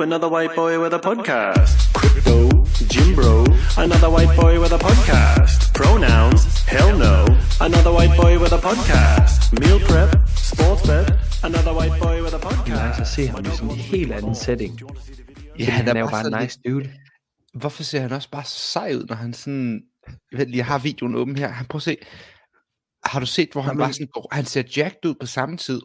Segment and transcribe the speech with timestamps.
[0.00, 1.92] Ooh, another white boy with a podcast.
[1.92, 2.48] Crypto,
[2.88, 3.44] Jim Bro,
[3.76, 5.74] another white boy with a podcast.
[5.74, 7.26] Pronouns, hell no,
[7.60, 9.52] another white boy with a podcast.
[9.60, 11.06] Meal prep, sports bet,
[11.44, 12.86] another white boy with a podcast.
[12.86, 14.80] nice at se ham i sådan en helt anden setting.
[15.58, 16.90] Ja, han, han er jo bare en nice dude.
[17.54, 19.82] Hvorfor ser han også bare sej ud, når han sådan...
[20.32, 21.48] Vent lige, jeg har videoen åben her.
[21.48, 21.96] Han prøv at se.
[23.04, 24.28] Har du set, hvor han Jamen- bare sådan går...
[24.32, 25.80] Han ser jacked ud på samme tid.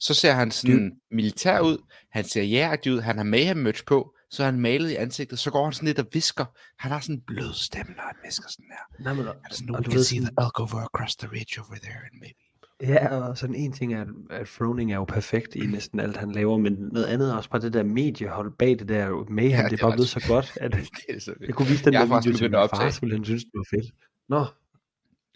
[0.00, 1.78] Så ser han sådan militær ud.
[2.10, 3.00] Han ser jægeragtig ud.
[3.00, 4.14] Han har mayhem merch på.
[4.30, 5.38] Så er han malet i ansigtet.
[5.38, 6.44] Så går han sådan lidt og visker.
[6.78, 9.04] Han har sådan en blød stemme, når han visker sådan her.
[9.04, 11.60] Nej, men, Han er sådan, og can ved see the elk over across the ridge
[11.60, 12.38] over there, and maybe...
[12.82, 16.32] Ja, og sådan en ting er, at- Froning er jo perfekt i næsten alt, han
[16.32, 19.62] laver, men noget andet er også bare det der mediehold bag det der mayhem, Ja,
[19.62, 21.54] det det er bare blevet så godt, at Det er så jeg vildt.
[21.54, 23.94] kunne vise den Jeg der video til min far, så han synes, det var fedt.
[24.28, 24.46] Nå,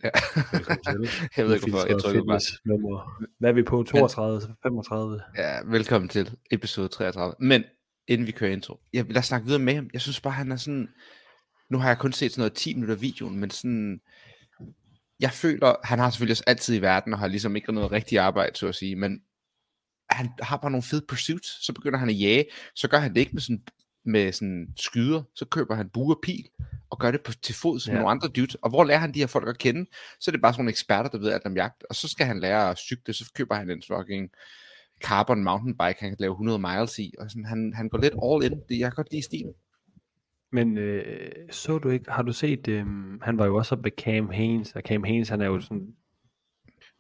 [0.05, 0.11] Ja.
[1.37, 1.87] jeg ved ikke, hvorfor.
[1.87, 2.41] Jeg var bare...
[2.65, 3.27] nummer.
[3.39, 3.83] Hvad er vi på?
[3.83, 5.21] 32, 35?
[5.39, 7.35] Ja, velkommen til episode 33.
[7.41, 7.65] Men
[8.09, 9.91] inden vi kører intro, jeg vil snakke videre med ham.
[9.93, 10.89] Jeg synes bare, han er sådan...
[11.71, 14.01] Nu har jeg kun set sådan noget 10 minutter videoen, men sådan...
[15.21, 18.21] Jeg føler, han har selvfølgelig også altid i verden, og har ligesom ikke noget rigtigt
[18.21, 19.21] arbejde, så at sige, men
[20.11, 23.21] han har bare nogle fede pursuits, så begynder han at jage, så gør han det
[23.21, 23.63] ikke med sådan,
[24.05, 26.45] med sådan skyder, så køber han bue og pil,
[26.91, 27.95] og gør det på, til fod som Ja.
[27.99, 28.55] nogle andre dudes.
[28.55, 29.87] Og hvor lærer han de her folk at kende?
[30.21, 32.27] Så er det bare sådan nogle eksperter, der ved alt om jagt, og så skal
[32.27, 34.31] han lære at cykle, så køber han en fucking
[35.05, 38.53] carbon mountainbike, han kan lave 100 miles i, og sådan, han, han går lidt all
[38.53, 38.61] in.
[38.69, 39.53] Det, jeg kan godt lide stilen.
[40.53, 42.87] Men øh, så du ikke, har du set, øh,
[43.23, 45.87] han var jo også oppe med Cam Haynes, og Cam Haynes, han er jo sådan,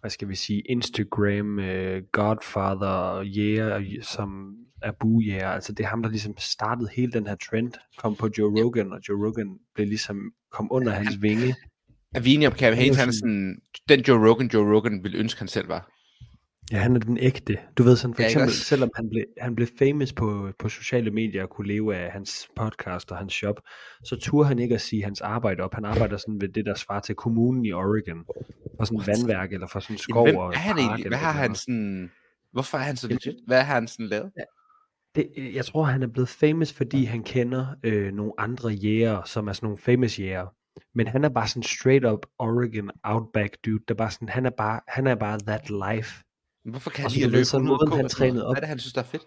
[0.00, 6.03] hvad skal vi sige, Instagram, øh, Godfather, jæger, som er buejæger, altså det er ham,
[6.03, 9.87] der ligesom startede hele den her trend, kom på Joe Rogan, og Joe Rogan blev
[9.87, 10.17] ligesom,
[10.53, 11.55] kom under hans vinge.
[12.15, 15.19] Er vi enige om Cam Haynes, han er sådan- den Joe Rogan, Joe Rogan ville
[15.19, 15.91] ønske, han selv var.
[16.73, 17.59] Ja, han er den ægte.
[17.79, 18.65] Du ved sådan for Ja, eksempel, også?
[18.65, 22.49] selvom han blev, han blev famous på, på sociale medier og kunne leve af hans
[22.57, 23.61] podcast og hans shop,
[24.05, 25.75] så turde han ikke at sige hans arbejde op.
[25.75, 28.25] Han arbejder sådan ved det, der svarer til kommunen i Oregon.
[28.79, 31.09] For sådan et vandværk eller for sådan en skov Hvem og er han park egentlig?
[31.09, 32.11] Hvad har han sådan...
[32.53, 33.37] Hvorfor er han så Jamen- legit?
[33.47, 34.31] Hvad har han sådan lavet?
[35.14, 39.48] Det, jeg tror, han er blevet famous, fordi han kender øh, nogle andre jæger, som
[39.48, 40.47] er sådan nogle famous jæger.
[40.94, 44.50] Men han er bare sådan straight up Oregon outback dude, der bare sådan, han er
[44.50, 46.25] bare, han er bare that life.
[46.64, 48.54] Hvorfor kan han ved, løbe sådan 100 måden, på han trænede op.
[48.54, 49.26] Hvad er det, han synes, der er fedt?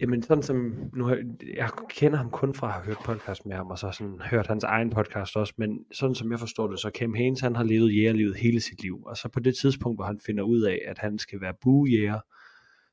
[0.00, 1.08] Jamen sådan som, nu
[1.56, 4.46] jeg kender ham kun fra at have hørt podcast med ham, og så sådan hørt
[4.46, 7.64] hans egen podcast også, men sådan som jeg forstår det, så Cam Haynes, han har
[7.64, 10.78] levet jægerlivet hele sit liv, og så på det tidspunkt, hvor han finder ud af,
[10.86, 12.20] at han skal være buejæger,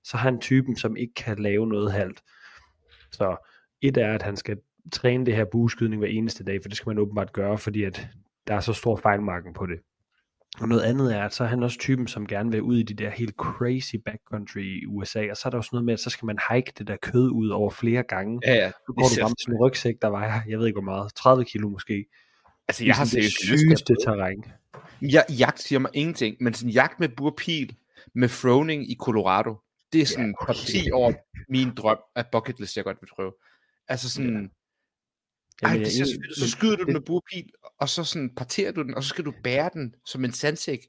[0.05, 2.21] så er han typen, som ikke kan lave noget halvt.
[3.11, 3.49] Så
[3.81, 4.57] et er, at han skal
[4.91, 8.07] træne det her bueskydning hver eneste dag, for det skal man åbenbart gøre, fordi at
[8.47, 9.79] der er så stor fejlmarken på det.
[10.59, 12.83] Og noget andet er, at så er han også typen, som gerne vil ud i
[12.83, 15.99] de der helt crazy backcountry i USA, og så er der også noget med, at
[15.99, 18.41] så skal man hike det der kød ud over flere gange.
[18.45, 18.69] Ja, ja.
[18.69, 21.45] Så går du med sådan en rygsæk, der vejer, jeg ved ikke hvor meget, 30
[21.45, 22.05] kilo måske.
[22.67, 24.43] Altså, I jeg har sådan det til sygeste terræn.
[25.01, 27.75] Jeg, jagt siger mig ingenting, men sådan jagt med burpil
[28.13, 29.55] med Froning i Colorado,
[29.95, 30.83] det er sådan Ja, top okay.
[30.83, 31.13] 10 over
[31.49, 33.33] min drøm af bucket list, jeg godt vil prøve.
[33.87, 34.51] Altså sådan,
[35.63, 36.37] ej, Jamen, det ser er så fedt.
[36.37, 39.25] Så skyder du den med burpil, og så sådan parterer du den, og så skal
[39.25, 40.79] du bære den som en sandsæk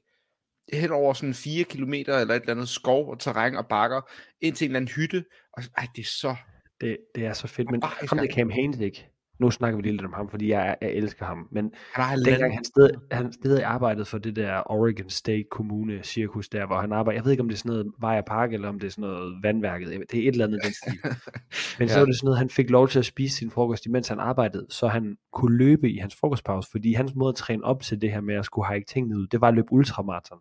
[0.73, 4.01] hen over sådan 4 kilometer eller et eller andet skov og terræn og bakker
[4.41, 5.25] ind til en eller anden hytte.
[5.53, 6.35] Og, ej, det er så...
[6.81, 8.27] Det, det er så fedt, men Ej, ham der.
[8.33, 9.09] Cam Haynes ikke.
[9.39, 11.47] Nu snakker vi lige lidt om ham, fordi jeg, jeg elsker ham.
[11.51, 16.49] Men Han dengang han sted, han stadig arbejdede for det der Oregon State Kommune cirkus
[16.49, 17.17] der, hvor han arbejder.
[17.17, 19.01] Jeg ved ikke, om det er sådan noget Vejer Park, eller om det er sådan
[19.01, 19.87] noget vandværket.
[20.11, 20.99] Det er et eller andet den stil.
[21.79, 21.99] Men så Ja.
[21.99, 24.65] var det sådan noget, han fik lov til at spise sin frokost, imens han arbejdede,
[24.69, 28.11] så han kunne løbe i hans frokostpause, fordi hans måde at træne op til det
[28.11, 30.39] her med at skulle hike tingene ud, det var at løbe ultramarathon.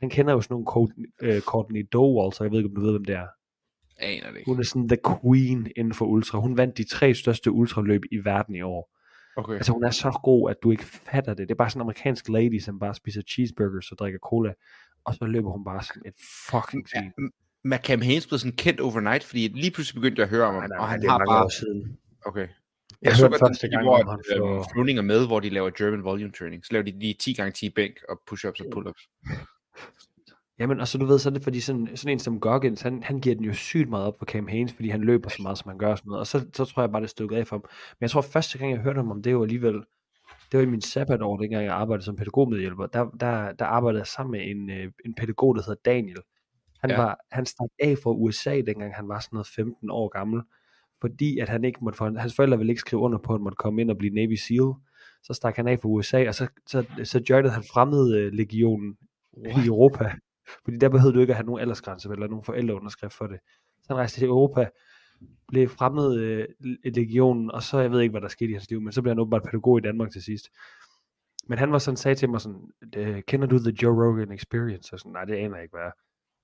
[0.00, 2.80] Han kender jo sådan nogle Courtney, øh, Courtney Dowall, så jeg ved ikke, om du
[2.80, 3.26] ved, hvem det er.
[4.00, 4.50] Aner det ikke.
[4.50, 6.38] Hun er sådan the queen inden for ultra.
[6.38, 8.96] Hun vandt de tre største ultraløb i verden i år.
[9.36, 9.54] Okay.
[9.54, 11.48] Altså hun er så god, at du ikke fatter det.
[11.48, 14.52] Det er bare sådan en amerikansk lady, som bare spiser cheeseburgers og drikker cola.
[15.04, 16.14] Og så løber hun bare som et
[16.50, 17.78] fucking Ja, svin.
[17.78, 20.62] Cam Haynes blev sådan kendt overnight, fordi lige pludselig begyndte jeg at høre om ham,
[20.62, 21.44] Nej, nej, og han det har mange bare...
[21.44, 21.98] år siden.
[22.26, 22.40] Okay.
[22.40, 22.48] Jeg
[23.02, 25.48] Jeg, så godt første gang hvor ham at, for- øhm, Froning er med, hvor de
[25.48, 26.64] laver German volume training.
[26.66, 29.02] Så laver de lige 10 gange 10 bænk og push-ups og pull-ups.
[30.60, 33.02] Jamen, og så du ved, så er det fordi sådan, sådan en som Goggins, han,
[33.02, 35.58] han giver den jo sygt meget op på Cam Haynes, fordi han løber så meget,
[35.58, 36.20] som han gør og sådan noget.
[36.20, 37.62] Og så, så tror jeg bare, det stod af for ham.
[37.64, 39.74] Men jeg tror, første gang, jeg hørte om ham, det var alligevel,
[40.52, 42.86] det var i min sabbatår, dengang jeg arbejdede som pædagogmedhjælper.
[42.86, 46.18] Der, der, der arbejdede jeg sammen med en, øh, en pædagog, der hedder Daniel.
[46.80, 46.96] Han, Ja.
[46.96, 50.42] var, han stak af fra USA, dengang han var sådan noget 15 år gammel,
[51.00, 53.44] fordi at han ikke måtte få, hans forældre ville ikke skrive under på, at han
[53.44, 54.72] måtte komme ind og blive Navy SEAL.
[55.22, 58.96] Så stak han af fra USA, og så, så, så joinede han fremmede legionen
[59.36, 60.12] i Europa.
[60.64, 63.38] Fordi der behøvede du ikke at have nogen aldersgrænse eller nogen forældreunderskrift for det.
[63.80, 64.68] Så han rejste til Europa,
[65.48, 66.46] blev fremmed øh,
[66.84, 69.02] i legionen, og så, jeg ved ikke, hvad der skete i hans liv, men så
[69.02, 70.48] blev han åbenbart pædagog i Danmark til sidst.
[71.48, 72.60] Men han var sådan, sagde til mig sådan,
[72.96, 74.92] "Øh, kender du The Joe Rogan Experience?
[74.92, 75.90] Og sådan, nej, det aner jeg ikke, hvad er."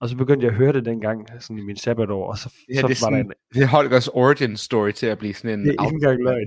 [0.00, 2.74] Og så begyndte jeg at høre det dengang, sådan i min sabbatår, og så, Ja,
[2.74, 5.58] så det, var der sådan, en, det er Holgers origin story til at blive sådan
[5.58, 5.66] en...
[5.66, 6.46] det er ikke engang løgn.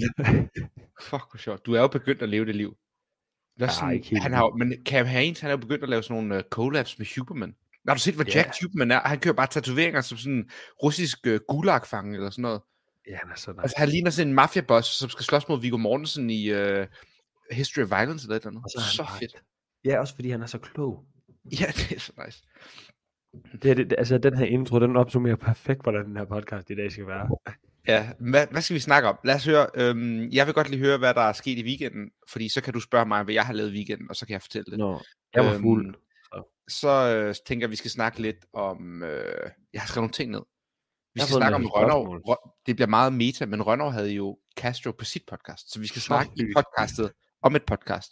[1.09, 1.65] Fuck, hvor sjovt.
[1.65, 2.75] Du er jo begyndt at leve det liv.
[3.59, 5.89] Det er sådan, ikke helt han har, men Cam Haynes, han er jo begyndt at
[5.89, 7.55] lave sådan nogle uh, collabs med Huberman.
[7.87, 8.37] Har du set, hvad Ja.
[8.37, 8.99] Jack Huberman er?
[8.99, 10.49] Han kører bare tatoveringer som sådan en
[10.83, 12.61] russisk uh, gulagfange eller sådan noget.
[13.07, 13.61] ja, han er så nice.
[13.61, 16.85] Altså, han ligner sådan en mafiaboss, som skal slås mod Viggo Mortensen i uh,
[17.51, 18.63] History of Violence eller et eller andet.
[18.63, 19.35] Og så Så fedt.
[19.85, 21.05] Ja, også fordi han er så klog.
[21.59, 22.43] Ja, det er så nice.
[23.61, 26.91] Det, det, altså, den her intro, den opsummerer perfekt, hvordan den her podcast i dag
[26.91, 27.29] skal være.
[27.89, 29.17] Ja, hvad, hvad skal vi snakke om?
[29.23, 29.67] Lad os høre.
[29.75, 32.73] Øhm, jeg vil godt lige høre, hvad der er sket i weekenden, fordi så kan
[32.73, 34.77] du spørge mig, hvad jeg har lavet i weekenden, og så kan jeg fortælle det.
[34.77, 35.01] Nå,
[35.33, 35.95] jeg var Øhm, fuld.
[36.69, 39.03] så øh, tænker jeg, vi skal snakke lidt om...
[39.03, 40.41] Øh, jeg har skrevet nogle ting ned.
[41.13, 42.03] Vi skal snakke om masse Rønnow.
[42.03, 42.21] spørgsmål.
[42.27, 45.87] Rø- Det bliver meget meta, men Rønnow havde jo Castro på sit podcast, så vi
[45.87, 48.11] skal snakke i podcastet om et podcast.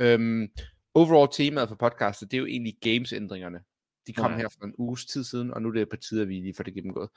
[0.00, 0.48] Øhm,
[0.94, 3.58] overall temaet for podcastet, det er jo egentlig games-ændringerne.
[4.06, 4.36] De kom Ja.
[4.36, 6.54] her for en uges tid siden, og nu er det på tide, at vi lige
[6.56, 7.08] får det gennemgået.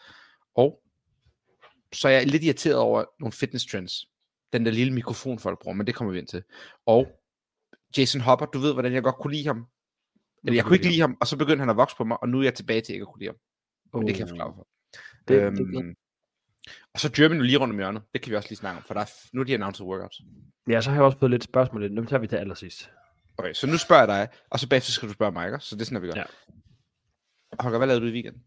[0.56, 0.80] Og
[1.94, 3.94] så er jeg lidt irriteret over nogle fitness trends.
[4.54, 6.44] Den der lille mikrofon, folk bruger, men det kommer vi ind til.
[6.86, 7.08] Og
[7.98, 9.66] Jason Hopper, du ved, hvordan jeg godt kunne lide ham.
[10.44, 12.30] Eller jeg kunne ikke lide ham, og så begyndte han at vokse på mig, og
[12.30, 13.38] nu er jeg tilbage til ikke at kunne lide ham.
[13.94, 14.68] Men det kan jeg forklare for.
[15.28, 15.96] Det, øhm, det,
[16.94, 18.04] og så Germany lige rundt om hjørnet.
[18.14, 20.22] Det kan vi også lige snakke om, for der er, nu er de announced workouts.
[20.70, 21.82] ja, så har jeg også fået lidt spørgsmål.
[21.84, 22.92] Dem tager vi til allersidst.
[23.38, 25.60] Okay, så nu spørger jeg dig, og så bagefter skal du spørge mig, ikke?
[25.60, 26.16] Så det er sådan, at vi gør.
[26.16, 26.24] Ja.
[27.60, 28.44] Holger, hvad lavede du i weekenden?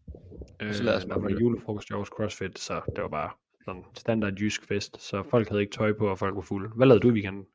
[0.61, 1.39] Øh, Så os der bare var høre.
[1.39, 3.29] julefrokost i Aarhus CrossFit, så det var bare
[3.65, 6.69] sådan standard jysk fest, så folk havde ikke tøj på, og folk var fulde.
[6.75, 7.45] Hvad lavede du i weekenden?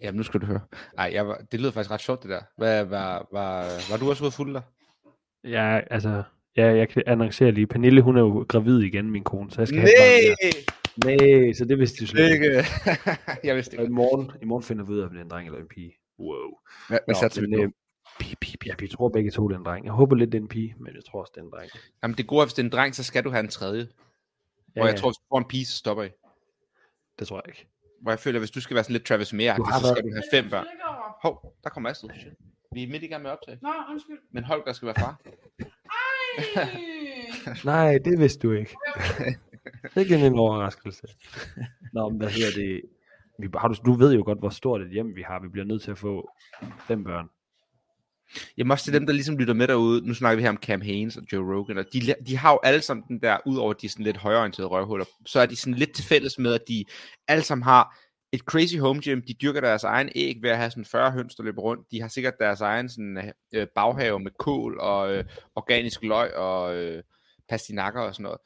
[0.00, 0.60] Jamen, nu skal du høre.
[0.98, 2.40] Ej, jeg var, det lyder faktisk ret sjovt, det der.
[2.56, 4.60] Hvad, var, var, var du også ude fuld der?
[5.44, 6.22] Ja, altså,
[6.56, 9.68] ja, jeg kan annoncere lige, Pernille, hun er jo gravid igen, min kone, så jeg
[9.68, 10.36] skal have.
[11.04, 12.64] Nej, så det vidste du slet ikke.
[13.44, 13.90] Jeg vidste Og ikke.
[13.92, 15.68] i morgen, i morgen finder vi ud af, om det er en dreng eller en
[15.68, 15.92] pige.
[16.18, 16.50] Wow.
[16.88, 17.72] Hvad, hvad Nå, satser vi på?
[18.18, 18.70] Pige, pige, pige.
[18.70, 19.84] Ja, vi tror begge to, det er en dreng.
[19.84, 21.70] Jeg håber lidt, det er en pige, men jeg tror også, det er en dreng.
[22.02, 23.88] Jamen, det gode er, hvis det er en dreng, så skal du have en tredje.
[24.76, 26.08] Ja, Og jeg tror, hvis du får en pige, så stopper I.
[27.18, 27.68] det tror jeg ikke.
[28.02, 30.22] Hvor jeg føler, hvis du skal være sådan lidt Travis mere så skal du have
[30.32, 30.66] fem børn.
[31.22, 32.10] Hov, der kommer Astrid.
[32.72, 33.58] Vi er midt i gang med at optage.
[33.62, 34.18] Nå, undskyld.
[34.30, 35.20] Men Holger skal være far.
[36.56, 36.68] Ej!
[37.64, 38.76] Nej, det vidste du ikke.
[39.96, 41.06] ikke en overraskelse.
[41.92, 42.82] Nå, men hvad hedder det?
[43.38, 45.40] Vi, har du, du ved jo godt, hvor stort et hjem vi har.
[45.40, 46.30] Vi bliver nødt til at få
[46.78, 47.28] fem børn.
[48.58, 50.08] Jamen også til dem, der ligesom lytter med derude.
[50.08, 51.78] Nu snakker vi her om Cam Haynes og Joe Rogan.
[51.78, 55.04] Og de, de har jo alle sammen den der, udover de sådan lidt højorienterede røvhuller,
[55.26, 56.84] så er de sådan lidt til fælles med, at de
[57.28, 57.98] alle sammen har
[58.32, 59.22] et crazy home gym.
[59.28, 61.90] De dyrker deres egen æg ved at have sådan 40 høns, der løber rundt.
[61.90, 65.24] De har sikkert deres egen sådan, øh, baghave med kål og øh,
[65.54, 67.02] organisk løg og øh,
[67.48, 68.38] pastinakker og sådan noget.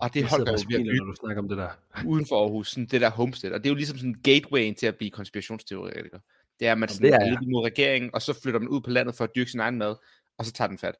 [0.00, 1.70] Og det holder sidder jo og ved når du snakker om det der.
[2.06, 3.52] uden for Aarhus, sådan det der homestead.
[3.52, 6.18] Og det er jo ligesom sådan gatewayen til at blive konspirationsteoretiker.
[6.60, 8.80] Det er, at man sådan det er lidt imod regeringen, og så flytter man ud
[8.80, 9.96] på landet for at dyrke sin egen mad,
[10.38, 10.94] og så tager den fat.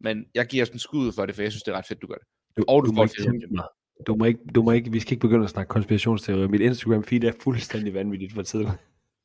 [0.00, 2.06] Men jeg giver sådan skud for det, for jeg synes, det er ret fedt, du
[2.06, 2.26] gør det.
[2.56, 3.64] Du, Og du må får ikke et tempe mig.
[4.06, 6.48] Du må, ikke, du må ikke, vi skal ikke begynde at snakke konspirationsteorier.
[6.48, 8.68] Mit Instagram feed er fuldstændig vanvittigt for tiden.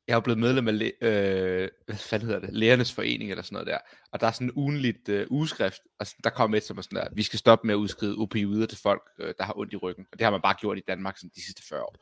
[0.08, 3.54] Jeg er blevet medlem af, læ- øh, hvad fanden hedder det, Lærernes Forening eller sådan
[3.54, 3.78] noget der,
[4.12, 6.98] og der er sådan en ugenligt øh, ugeskrift, og der kommer et som er sådan
[6.98, 9.76] der, vi skal stoppe med at udskrive opioider til folk, øh, der har ondt i
[9.76, 11.96] ryggen, og det har man bare gjort i Danmark sådan, de sidste 40 år.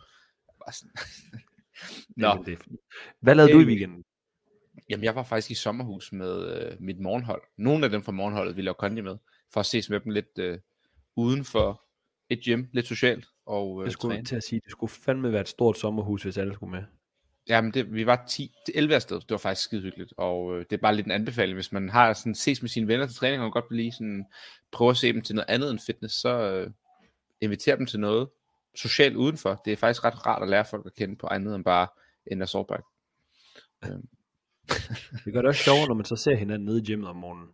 [0.64, 0.92] Bare sådan.
[2.16, 2.80] Nå, det fint.
[3.20, 3.72] Hvad lavede du i Anyway.
[3.74, 4.04] weekenden?
[4.90, 7.42] Jamen, jeg var faktisk i sommerhus med øh, mit morgenhold.
[7.58, 9.16] Nogle af dem fra morgenholdet ville lave kondi med,
[9.52, 10.58] for at ses med dem lidt øh,
[11.16, 11.82] uden for
[12.30, 14.24] et gym, lidt socialt og øh, Jeg skulle træne.
[14.26, 16.82] til at sige, det skulle fandme være et stort sommerhus, hvis alle skulle med.
[17.48, 19.20] Jamen, det, vi var 10 til 11 afsted.
[19.20, 21.54] Det var faktisk skide hyggeligt, og øh, det er bare lidt en anbefaling.
[21.56, 24.24] Hvis man har sådan ses med sine venner til træning, og godt vil lige sådan
[24.72, 26.70] prøve at se dem til noget andet end fitness, så øh,
[27.40, 28.28] inviter dem til noget
[28.76, 29.62] socialt udenfor.
[29.64, 31.88] Det er faktisk ret rart at lære folk at kende på andet end bare
[32.32, 32.82] en assaultbike.
[35.24, 37.48] Det gør det også sjovere, når man så ser hinanden nede i gymmet om morgenen.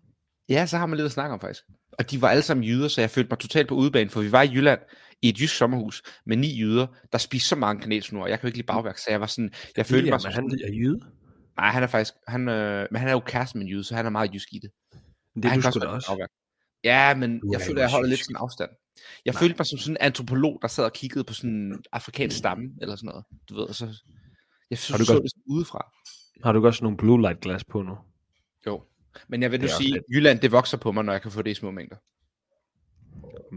[0.48, 1.62] Ja, så har man lidt at snakke om faktisk.
[1.98, 4.32] Og de var alle sammen jyder, så jeg følte mig totalt på udebane, for vi
[4.32, 4.80] var i Jylland
[5.22, 8.30] i et jysk sommerhus med ni jyder, der spiste så mange kanelsnore.
[8.30, 10.44] Jeg kan jo ikke lide bagværk, så jeg var sådan, jeg følte mig som han
[10.64, 11.00] er jyde.
[11.56, 13.94] nej, han er faktisk, han, øh, men han er jo kæreste med en jyde, så
[13.94, 14.70] han er meget jysk i det.
[15.34, 16.08] Men det er du sgu da også.
[16.08, 16.28] bagværk.
[16.84, 18.70] Ja, men Du jeg er føler, jeg holder lidt sådan afstand.
[19.24, 19.40] Jeg Nej.
[19.40, 22.70] følte mig som sådan en antropolog, der sad og kiggede på sådan en afrikansk stamme,
[22.80, 23.24] eller sådan noget.
[23.48, 23.86] Du ved, så,
[24.70, 25.90] jeg synes, Har du så godt- det sådan udefra.
[26.44, 27.98] Har du også sådan nogle blue light glas på nu?
[28.66, 28.84] Jo.
[29.28, 31.42] Men jeg vil nu sige, lidt- Jylland, det vokser på mig, når jeg kan få
[31.42, 31.96] det i små mængder.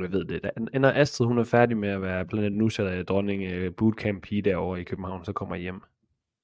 [0.02, 0.44] Jeg ved det.
[0.44, 3.44] Da, når Astrid hun er færdig med at være blandt andet nu sætter jeg dronning
[3.44, 5.82] øh, bootcamp pige derovre i København, så kommer jeg hjem.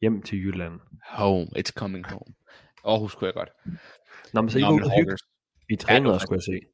[0.01, 0.79] Hjem til Jylland.
[1.10, 2.33] Home, it's coming home.
[2.86, 3.50] Aarhus kunne jeg godt.
[4.33, 5.17] Nå, men så I og hygge.
[5.67, 6.67] Vi trænede også, skulle jeg se.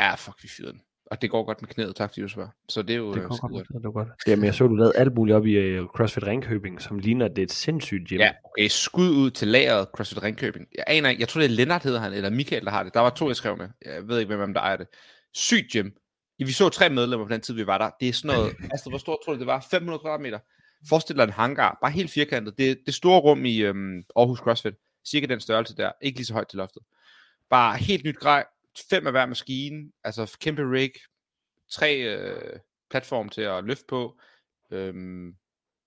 [0.00, 0.80] Ja, fuck, vi fyrede den.
[1.10, 2.50] Og det går godt med knæet, tak fordi du spørger.
[2.68, 3.68] Så det er jo Det øh, går godt.
[3.68, 4.08] Det går godt.
[4.26, 7.30] Jamen, jeg så, du lavede alt muligt op i uh, CrossFit Ringkøbing, som ligner, at
[7.30, 8.18] det er et sindssygt gym.
[8.18, 10.66] Ja, okay, skud ud til lageret CrossFit Ringkøbing.
[10.76, 12.94] Jeg aner ikke, jeg tror det er Lennart hedder han, eller Michael, der har det.
[12.94, 13.68] Der var to, jeg skrev med.
[13.84, 14.86] Jeg ved ikke, hvem der ejer det.
[15.34, 15.90] Sygt gym.
[16.38, 17.90] Vi så tre medlemmer på den tid, vi var der.
[18.00, 19.66] Det er sådan noget, altså hvor stort tror du, det var?
[19.70, 20.38] 500 kvadratmeter.
[20.88, 22.58] Forestil dig en hangar, bare helt firkantet.
[22.58, 24.74] Det, det store rum i øhm, Aarhus CrossFit,
[25.06, 26.82] cirka den størrelse der, ikke lige så højt til loftet.
[27.50, 28.44] Bare helt nyt grej,
[28.90, 30.90] fem af hver maskine, altså kæmpe rig,
[31.72, 32.58] tre øh,
[32.90, 34.18] platform til at løfte på,
[34.70, 35.34] øhm,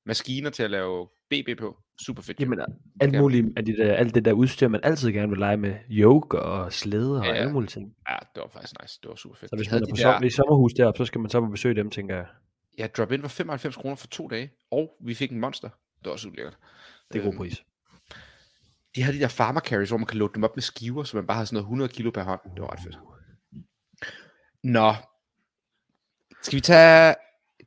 [0.05, 2.39] maskiner til at lave BB på, super fedt.
[2.39, 2.59] Jamen,
[3.01, 5.75] alt muligt af det der, alt det der udstyr, man altid gerne vil lege med.
[5.89, 7.37] Yoga og slæder og Ja, ja.
[7.39, 7.95] alle mulige ting.
[8.09, 9.49] Ja, det var faktisk nice, det var super fedt.
[9.49, 10.17] Så hvis man er på de der...
[10.17, 12.25] som, i sommerhus deroppe, så skal man så på besøg dem, tænker jeg.
[12.77, 15.69] Ja, drop-in var 95 kroner for to dage, og vi fik en monster.
[16.03, 16.57] Det var super lækkert.
[17.13, 17.63] Det er god Øhm, pris.
[18.95, 21.17] De havde de der farmer carries, hvor man kan loade dem op med skiver, så
[21.17, 22.41] man bare har sådan noget 100 kilo per hånd.
[22.55, 22.99] Det var ret fedt.
[24.63, 24.93] Nå.
[26.41, 27.15] Skal vi tage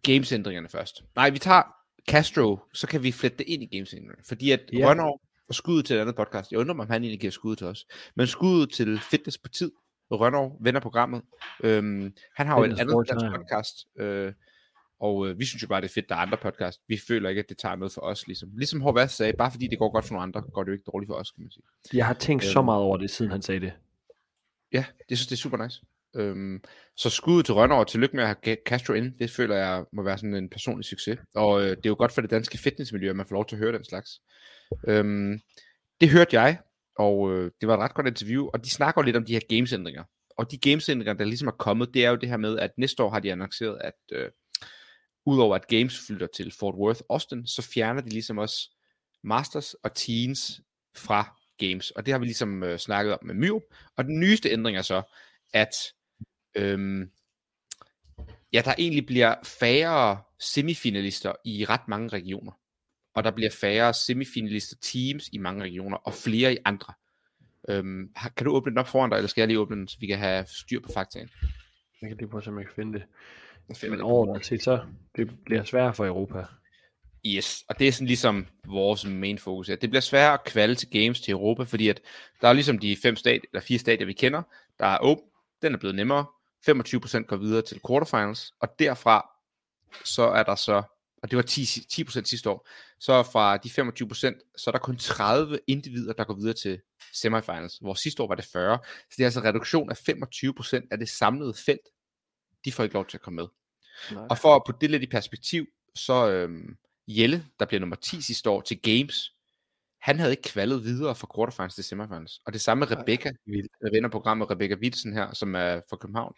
[0.03, 1.03] gamesændringerne først?
[1.17, 1.63] Nej, vi tager
[2.09, 4.23] Castro, så kan vi flette det ind i gamesændringerne.
[4.29, 4.89] Fordi at ja.
[4.89, 7.57] Rønner og skuddet til et andet podcast, jeg undrer mig, om han egentlig giver skud
[7.57, 7.87] til os.
[8.15, 9.73] Men skuddet til Fitness på tid,
[10.11, 11.23] Rønner vender programmet.
[11.65, 14.33] Øhm, han har jo et andet dansk podcast, øh,
[15.01, 16.81] og øh, vi synes jo bare, det er fedt, der er andre podcast.
[16.89, 18.27] Vi føler ikke, at det tager noget for os.
[18.27, 20.73] Ligesom, ligesom Håvard sagde, bare fordi det går godt for nogle andre, går det jo
[20.73, 21.63] ikke dårligt for os, kan man sige.
[21.93, 23.73] Jeg har tænkt så øhm, meget over det, siden han sagde det.
[24.73, 25.83] Ja, det synes det er super nice.
[26.17, 26.63] Øhm,
[26.97, 29.13] så skud til Rønner og tillykke med at have Castro ind.
[29.19, 31.19] Det føler jeg må være sådan en personlig succes.
[31.35, 33.57] Og øh, det er jo godt for det danske fitnessmiljø, at man får lov til
[33.57, 34.11] at høre den slags.
[34.89, 35.41] Øhm,
[36.01, 36.59] det hørte jeg,
[36.99, 39.41] og øh, det var et ret godt interview, og de snakker lidt om de her
[39.49, 40.05] gamesændringer.
[40.39, 43.03] Og de gamesændringer, der ligesom er kommet, det er jo det her med, at næste
[43.03, 44.31] år har de annonceret, at øh,
[45.27, 48.71] udover at games flytter til Fort Worth, Austin, så fjerner de ligesom også
[49.25, 50.61] Masters og Teens
[50.97, 51.91] fra games.
[51.91, 53.63] Og det har vi ligesom øh, snakket om med Myrup.
[53.97, 55.03] Og den nyeste ændring er så,
[55.53, 55.75] at
[56.57, 57.11] øhm,
[58.53, 62.53] ja, der egentlig bliver færre semifinalister i ret mange regioner.
[63.15, 66.95] Og der bliver færre semifinalister teams i mange regioner, og flere i andre.
[67.69, 69.97] Øhm, kan du åbne den op foran dig, eller skal jeg lige åbne den, så
[70.01, 71.31] vi kan have styr på faktaen?
[72.03, 73.07] Jeg kan lige prøve, så jeg kan finde det.
[73.69, 74.81] Men overordnet set, så
[75.17, 76.45] det bliver sværere for Europa.
[77.27, 79.69] Yes, og det er sådan ligesom vores main fokus.
[79.69, 79.77] her.
[79.77, 82.01] Det bliver sværere at kvalde til games til Europa, fordi at
[82.41, 84.43] der er ligesom de fem stadier, eller fire stadier, vi kender.
[84.79, 85.25] Der er Open,
[85.63, 86.27] den er blevet nemmere.
[86.71, 89.31] 25% går videre til quarterfinals, og derfra
[90.05, 90.83] så er der så,
[91.23, 92.69] og det var 10, 10% sidste år,
[93.01, 96.81] så fra de 25%, så er der kun 30 individer, der går videre til
[97.15, 98.79] semifinals, hvor sidste år var det 40.
[98.85, 101.89] Så det er altså en reduktion af 25% af det samlede felt,
[102.67, 103.47] de får ikke lov til at komme med.
[104.13, 104.27] Nej.
[104.31, 106.77] Og for at putte det lidt i perspektiv, så øhm,
[107.09, 109.33] Jelle, der bliver nummer 10 sidste år til Games,
[110.01, 112.41] han havde ikke kvalet videre fra quarterfinals til semifinals.
[112.47, 113.31] Og det samme med Rebecca,
[113.83, 116.35] der vinder programmet, Rebecca Wittsen her, som er fra København.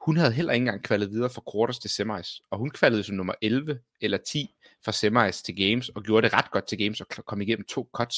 [0.00, 2.40] Hun havde heller ikke engang kvalet videre fra quarters til semis.
[2.50, 6.34] Og hun kvalede som nummer 11 eller 10 fra semis til games, og gjorde det
[6.36, 8.16] ret godt til games, og kom igennem to cuts.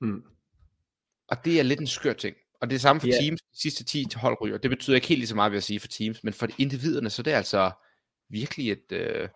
[0.00, 0.22] Mm.
[1.28, 2.36] Og det er lidt en skør ting.
[2.64, 3.22] Og det er samme for yeah.
[3.22, 4.58] teams, de sidste 10 til holdryger.
[4.58, 7.10] Det betyder ikke helt lige så meget, vil jeg sige, for teams, men for individerne,
[7.10, 7.70] så det er altså
[8.28, 9.28] virkelig et, øh,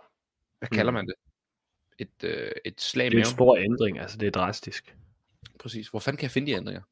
[0.58, 0.94] hvad kalder Mm.
[0.94, 1.14] man det?
[1.99, 4.97] Et, øh, et slag Det er en stor ændring, altså det er drastisk.
[5.61, 5.88] Præcis.
[5.88, 6.82] Hvor fanden kan jeg finde de ændringer?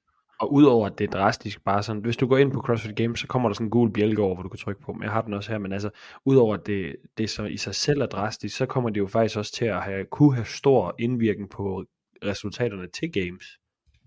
[0.40, 3.21] Og udover at det er drastisk, bare sådan, hvis du går ind på CrossFit Games,
[3.21, 4.93] så kommer der sådan en gul bjælke over, hvor du kan trykke på.
[4.93, 5.90] Men jeg har den også her, men altså,
[6.25, 9.37] udover at det, det så i sig selv er drastisk, så kommer det jo faktisk
[9.38, 11.85] også til at have, kunne have stor indvirkning på
[12.25, 13.59] resultaterne til Games.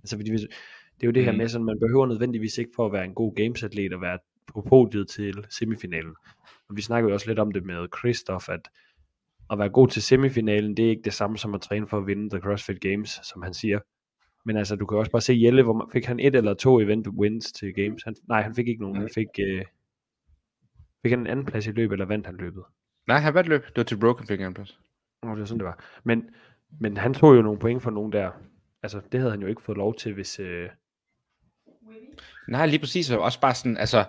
[0.03, 0.41] Altså, fordi hvis,
[1.01, 1.37] det er jo det her Mhm.
[1.37, 4.19] med, sådan, man behøver nødvendigvis ikke for at være en god Games-atlet at være
[4.53, 6.15] på podiet til semifinalen.
[6.69, 8.61] Og vi snakker jo også lidt om det med Christoph, at
[9.51, 12.07] at være god til semifinalen, det er ikke det samme som at træne for at
[12.07, 13.79] vinde The CrossFit Games, som han siger.
[14.45, 16.79] Men altså, du kan også bare se Jelle, hvor man, fik han et eller to
[16.79, 18.03] event wins til Games?
[18.03, 18.95] Han, nej, han fik ikke nogen.
[18.97, 19.65] Han fik, øh,
[21.01, 22.63] fik han en anden plads i løbet, eller vandt han løbet?
[23.07, 23.65] Nej, han vandt løb.
[23.65, 24.79] Det var til Broken Finger en plads.
[25.21, 25.83] Oh, det var sådan, det var.
[26.03, 26.29] Men,
[26.79, 28.31] men han tog jo nogle point for nogen der.
[28.83, 30.39] Altså, det havde han jo ikke fået lov til, hvis...
[30.39, 30.69] Øh,
[32.47, 33.09] Nej, lige præcis.
[33.09, 34.05] Og også bare sådan, altså,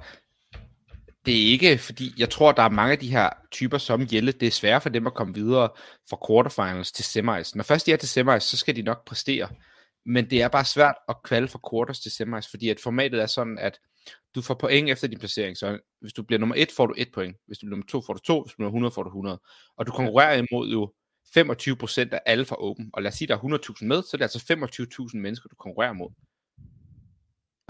[1.26, 4.32] det er ikke, fordi jeg tror, der er mange af de her typer som Jelle,
[4.32, 5.68] det er svært for dem at komme videre
[6.10, 7.54] fra quarterfinals til semis.
[7.54, 9.48] Når først de er til semis, så skal de nok præstere.
[10.06, 13.26] Men det er bare svært at kvalde fra quarters til semis, fordi at formatet er
[13.26, 13.78] sådan, at
[14.34, 15.56] du får point efter din placering.
[15.56, 17.36] Så hvis du bliver nummer 1, får du 1 point.
[17.46, 18.42] Hvis du bliver nummer 2, får du 2.
[18.42, 19.40] Hvis du bliver 100, får du 100.
[19.76, 20.92] Og du konkurrerer imod jo
[21.38, 22.90] 25% af alle fra Open.
[22.92, 24.38] Og lad os sige, der er 100.000 med, så er det altså
[25.12, 26.10] 25.000 mennesker, du konkurrerer mod.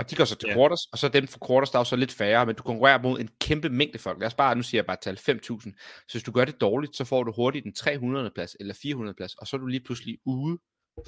[0.00, 0.54] Og de går så til Ja.
[0.54, 3.02] quarters, og så dem fra quarters, der er jo så lidt færre, men du konkurrerer
[3.02, 4.19] mod en kæmpe mængde folk.
[4.21, 5.73] Lad os bare, nu siger jeg bare tal 5.000.
[6.09, 8.30] Så hvis du gør det dårligt, så får du hurtigt en 300.
[8.35, 9.14] plads eller 400.
[9.16, 10.59] plads, og så er du lige pludselig ude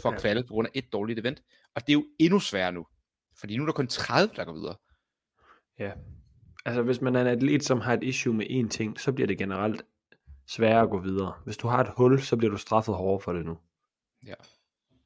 [0.01, 0.21] for at Ja.
[0.21, 1.43] kvalde på grund af et dårligt event.
[1.75, 2.87] Og det er jo endnu sværere nu.
[3.41, 4.77] Fordi nu er der kun 30, der går videre.
[5.79, 5.93] ja.
[6.65, 9.27] Altså, hvis man er en atlet, som har et issue med én ting, så bliver
[9.27, 9.83] det generelt
[10.49, 11.33] sværere at gå videre.
[11.45, 13.59] Hvis du har et hul, så bliver du straffet hårdere for det nu.
[14.27, 14.35] Ja,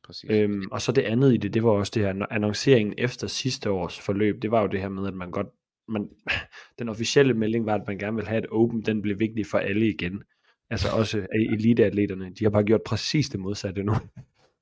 [0.06, 0.30] præcis.
[0.30, 3.70] Øhm, og så det andet i det, det var også det her, annonceringen efter sidste
[3.70, 5.46] års forløb, det var jo det her med, at man godt,
[5.88, 6.08] man,
[6.78, 9.58] den officielle melding var, at man gerne vil have et open, den blev vigtig for
[9.58, 10.22] alle igen.
[10.70, 13.94] Altså også eliteatleterne, de har bare gjort præcis det modsatte nu.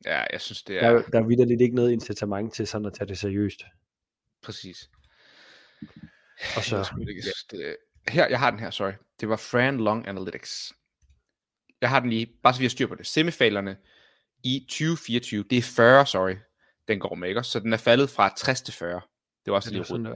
[0.07, 2.87] Ja, jeg synes, det Der, er er- der er vidderligt ikke noget incitament til sådan
[2.87, 3.63] at tage det seriøst.
[4.43, 4.91] præcis.
[6.57, 7.77] Og så, Jeg, skulle ikke, jeg synes, det,
[8.09, 8.93] her, jeg har den her, sorry.
[9.21, 10.73] Det var Fran Long Analytics.
[11.81, 13.07] Jeg har den lige, bare så vi har styr på det.
[13.07, 13.77] Semifinalerne
[14.45, 16.35] i 2024, det er 40, sorry,
[16.89, 17.43] den går med, ikke?
[17.43, 19.01] Så den er faldet fra 60 til 40.
[19.45, 20.09] Det var også det lige rundt.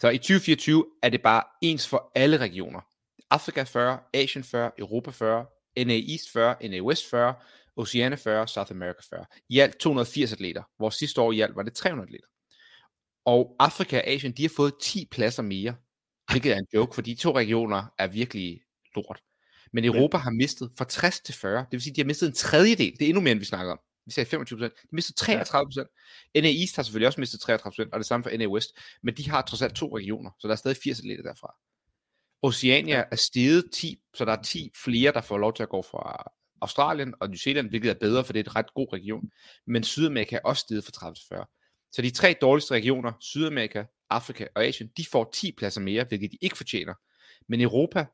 [0.00, 2.80] Så i 2024 er det bare ens for alle regioner.
[3.30, 5.46] Afrika 40, Asien 40, Europa 40,
[5.76, 7.34] NA East 40, NA West 40,
[7.76, 9.24] Oceania 40, South America 40.
[9.48, 12.26] I alt 280 atleter, hvor sidste år i alt var det 300 atleter.
[13.24, 15.74] Og Afrika og Asien, de har fået 10 pladser mere,
[16.30, 18.60] hvilket er en joke, fordi de to regioner er virkelig
[18.94, 19.20] lort.
[19.72, 22.34] Men Europa har mistet fra 60 til 40, det vil sige, de har mistet en
[22.34, 22.92] tredjedel.
[22.92, 23.78] Det er endnu mere, end vi snakker om.
[24.06, 24.74] Vi sagde 25 procent.
[24.82, 25.88] De mistet 33 procent.
[26.34, 28.68] NA East har selvfølgelig også mistet 33 procent, og det samme for NA West.
[29.02, 31.54] Men de har trods alt to regioner, så der er stadig 80 atleter derfra.
[32.42, 35.82] Oceania er steget 10, så der er 10 flere, der får lov til at gå
[35.82, 39.30] fra Australien og New Zealand, hvilket er bedre, for det er et ret god region.
[39.66, 41.46] Men Sydamerika er også steget fra 30 til 40.
[41.92, 46.32] Så de tre dårligste regioner, Sydamerika, Afrika og Asien, de får 10 pladser mere, hvilket
[46.32, 46.94] de ikke fortjener.
[47.48, 48.06] Men Europa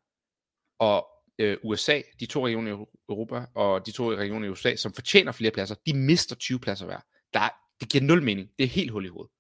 [0.79, 1.07] og
[1.38, 5.33] øh, USA, de to regioner i Europa og de to regioner i USA, som fortjener
[5.33, 7.00] flere pladser, de mister 20 pladser hver.
[7.35, 7.49] Der er,
[7.81, 8.49] det giver nul mening.
[8.59, 9.33] Det er helt hul i hovedet.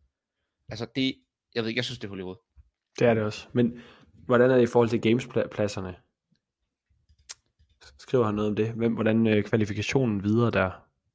[0.68, 1.14] Altså det,
[1.54, 2.40] jeg ved ikke, jeg synes det er hul i hovedet.
[2.98, 3.46] det er det også.
[3.52, 3.80] Men
[4.26, 5.94] hvordan er det i forhold til gamespladserne?
[7.98, 8.70] Skriver han noget om det?
[8.72, 10.70] Hvem, hvordan øh, kvalifikationen videre der?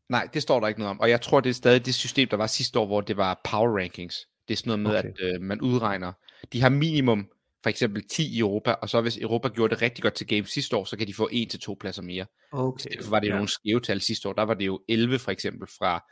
[0.09, 0.99] Nej, det står der ikke noget om.
[0.99, 3.41] Og jeg tror, det er stadig det system, der var sidste år, hvor det var
[3.51, 4.15] power rankings.
[4.47, 5.27] Det er sådan noget med, Okay.
[5.29, 6.13] at øh, man udregner.
[6.53, 7.29] De har minimum
[7.63, 10.49] for eksempel 10 i Europa, og så hvis Europa gjorde det rigtig godt til games
[10.49, 12.25] sidste år, så kan de få 1 til to pladser mere.
[12.51, 12.89] Okay.
[12.97, 14.33] Derfor var det jo nogle skæve tal sidste år.
[14.33, 16.05] Der var det jo 11 for eksempel fra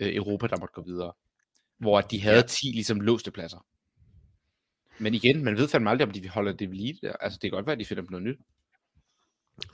[0.00, 1.12] øh, Europa, der måtte gå videre.
[1.78, 2.42] Hvor de havde Ja.
[2.42, 3.66] 10 ligesom låste pladser.
[4.98, 7.12] Men igen, man ved fandme aldrig, om de holder det ved lige der.
[7.12, 8.38] Altså, det kan godt være, at de finder på noget nyt.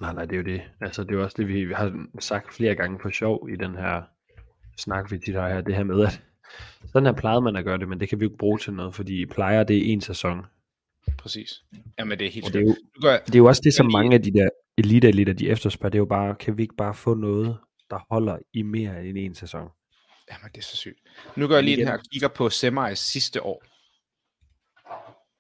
[0.01, 0.63] Nej, nej, det er jo det.
[0.81, 3.75] Altså, det er jo også det, vi, har sagt flere gange på sjov i den
[3.75, 4.03] her
[4.77, 5.61] snak, vi tit har her.
[5.61, 6.23] Det her med, at
[6.93, 8.73] sådan her plejede man at gøre det, men det kan vi jo ikke bruge til
[8.73, 10.45] noget, fordi plejer det er en sæson.
[11.19, 11.65] Præcis.
[11.99, 13.75] Jamen, det er helt Og det er jo, Nu gør det er jo også det,
[13.75, 15.91] som mange af de der elite de efterspørger.
[15.91, 17.59] Det er jo bare, kan vi ikke bare få noget,
[17.91, 19.69] der holder i mere end en sæson?
[20.31, 20.99] Jamen, det er så sygt.
[21.37, 23.63] Nu går jeg lige her og kigger på semis sidste år.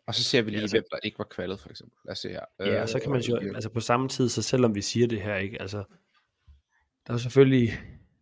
[0.07, 1.96] Og så ser vi lige, Ja, ja, så- hvem der ikke var kvalet, for eksempel.
[2.05, 2.44] Lad os se her.
[2.61, 5.07] Ja, og så kan man jo, Øh, altså på samme tid, så selvom vi siger
[5.07, 5.77] det her, ikke, altså,
[7.07, 7.73] der er jo selvfølgelig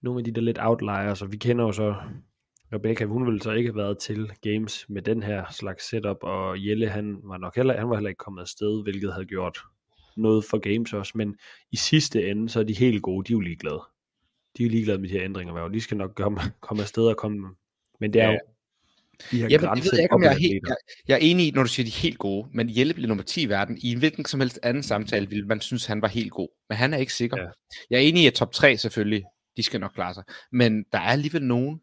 [0.03, 1.95] nogle af de der lidt outliers, og vi kender jo så,
[2.73, 6.67] Rebecca, hun ville så ikke have været til games med den her slags setup, og
[6.67, 9.59] Jelle, han var nok heller, han var heller ikke kommet afsted, hvilket havde gjort
[10.17, 11.37] noget for games også, men
[11.73, 13.81] i sidste ende, så er de helt gode, de er jo ligeglade.
[14.59, 17.03] De er jo ligeglade med de her ændringer, og de skal nok komme, komme afsted
[17.05, 17.49] og komme,
[18.01, 18.33] men det er Ja.
[18.33, 18.39] jo
[19.31, 20.77] de her Ja, men det ved jeg ikke, om jeg er, helt, jeg,
[21.09, 23.25] jeg er enig i, når du siger, de er helt gode, men Jelle blev nummer
[23.25, 23.79] 10 i verden.
[23.83, 26.49] I en hvilken som helst anden samtale ville man synes, han var helt god.
[26.69, 27.37] Men han er ikke sikker.
[27.43, 27.49] Ja.
[27.91, 29.25] Jeg er enig i, at top 3 selvfølgelig,
[29.57, 30.25] de skal nok klare sig.
[30.53, 31.81] Men der er alligevel nogen,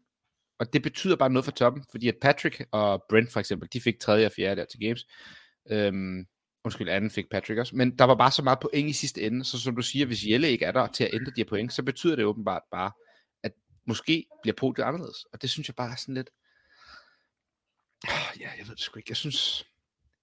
[0.58, 3.80] og det betyder bare noget for toppen, fordi at Patrick og Brent for eksempel, de
[3.80, 5.06] fik tredje og fjerde der til games.
[5.70, 6.26] Øhm,
[6.64, 7.76] undskyld, anden fik Patrick også.
[7.76, 10.26] Men der var bare så meget point i sidste ende, så som du siger, hvis
[10.26, 12.92] Jelle ikke er der til at ændre de her point, så betyder det åbenbart bare,
[13.42, 13.52] at
[13.86, 15.24] måske bliver podiet anderledes.
[15.32, 16.30] Og det synes jeg bare er sådan lidt,
[18.04, 19.10] Ah, Ja, jeg ved det sgu ikke.
[19.10, 19.66] Jeg synes,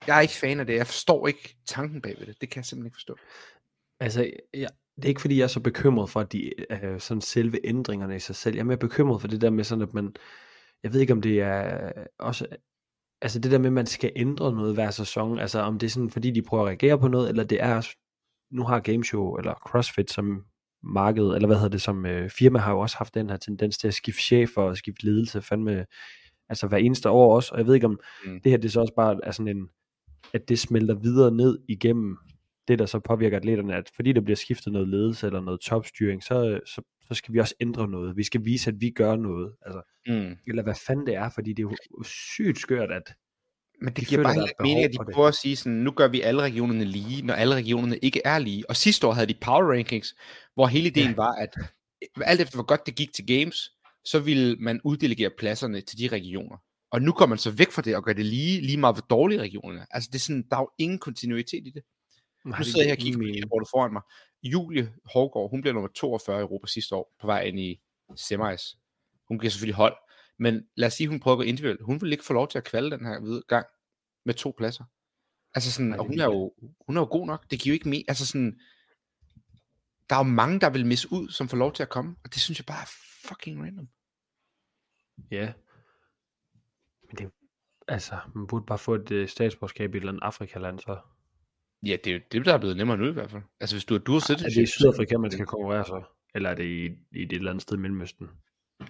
[0.08, 0.76] jeg er ikke fan af det.
[0.76, 2.42] Jeg forstår ikke tanken bagved det.
[2.42, 3.18] Det kan jeg simpelthen ikke forstå.
[4.04, 7.68] Altså, jeg, det er ikke fordi, jeg er så bekymret for de øh, sådan selve
[7.68, 8.56] ændringerne i sig selv.
[8.56, 10.16] Jeg er mere bekymret for det der med sådan, at man,
[10.84, 12.48] jeg ved ikke om det er også,
[13.22, 15.92] altså det der med, at man skal ændre noget hver sæson, altså om det er
[15.92, 17.88] sådan, fordi de prøver at reagere på noget, eller det er,
[18.52, 20.44] nu har Gameshow eller CrossFit som
[20.84, 23.78] marked, eller hvad hedder det, som øh, firma har jo også haft den her tendens
[23.78, 25.86] til at skifte chef og skifte ledelse, fandme,
[26.50, 28.42] altså hver eneste år også, og jeg ved ikke om Mm.
[28.42, 29.70] det her, det så også bare er sådan en,
[30.34, 32.18] at det smelter videre ned igennem
[32.68, 36.24] det, der så påvirker atleterne, at fordi der bliver skiftet noget ledelse eller noget topstyring,
[36.24, 38.18] så, så, så skal vi også ændre noget.
[38.18, 39.54] Vi skal vise, at vi gør noget.
[39.66, 40.36] Altså, Mm.
[40.48, 43.14] eller hvad fanden det er, fordi det er jo sygt skørt, at
[43.82, 45.56] Men det De giver føler, bare heller er ikke mening, at de prøver at sige
[45.56, 48.70] sådan, nu gør vi alle regionerne lige, når alle regionerne ikke er lige.
[48.70, 50.16] Og sidste år havde de power rankings,
[50.54, 51.16] hvor hele ideen Ja.
[51.16, 51.50] var, at
[52.22, 53.70] alt efter hvor godt det gik til games,
[54.06, 56.58] så ville man uddelegere pladserne til de regioner.
[56.92, 59.06] Og nu kommer man så væk fra det og gør det lige, lige meget hvor
[59.10, 59.86] dårlige regionerne er.
[59.92, 61.84] Altså det er sådan, der er jo ingen kontinuitet i det.
[62.44, 64.02] Nej, Nu sidder jeg her og kigger på det foran mig.
[64.44, 67.82] Julie Hårgaard, hun blev nummer 42 i Europa sidste år, på vej ind i
[68.16, 68.78] semis.
[69.28, 69.96] Hun giver selvfølgelig hold.
[70.40, 71.82] Men lad os sige, hun prøver at gå individuelt.
[71.82, 73.66] Hun vil ikke få lov til at kvalde den her gang
[74.26, 74.84] med to pladser.
[75.54, 76.54] Altså sådan, Nej, og hun er er, jo,
[76.86, 77.52] hun er jo god nok.
[77.52, 78.04] Det giver jo ikke mere.
[78.08, 78.60] Altså sådan,
[80.10, 82.16] der er jo mange, der vil misse ud, som får lov til at komme.
[82.24, 82.92] Og det synes jeg bare er
[83.28, 83.88] fucking random.
[85.32, 85.54] Ja.
[87.08, 87.32] Men det,
[87.88, 91.00] altså, man burde bare få et øh, statsborgerskab i et eller andet Afrikaland, så.
[91.86, 93.42] Ja, det er det, der er blevet nemmere nu i hvert fald.
[93.60, 94.56] Altså hvis du er dual Er citizenship.
[94.56, 96.04] det i Sydafrika, man skal konkurrere så?
[96.36, 98.30] Eller er det i, i et eller andet sted i Mellemøsten?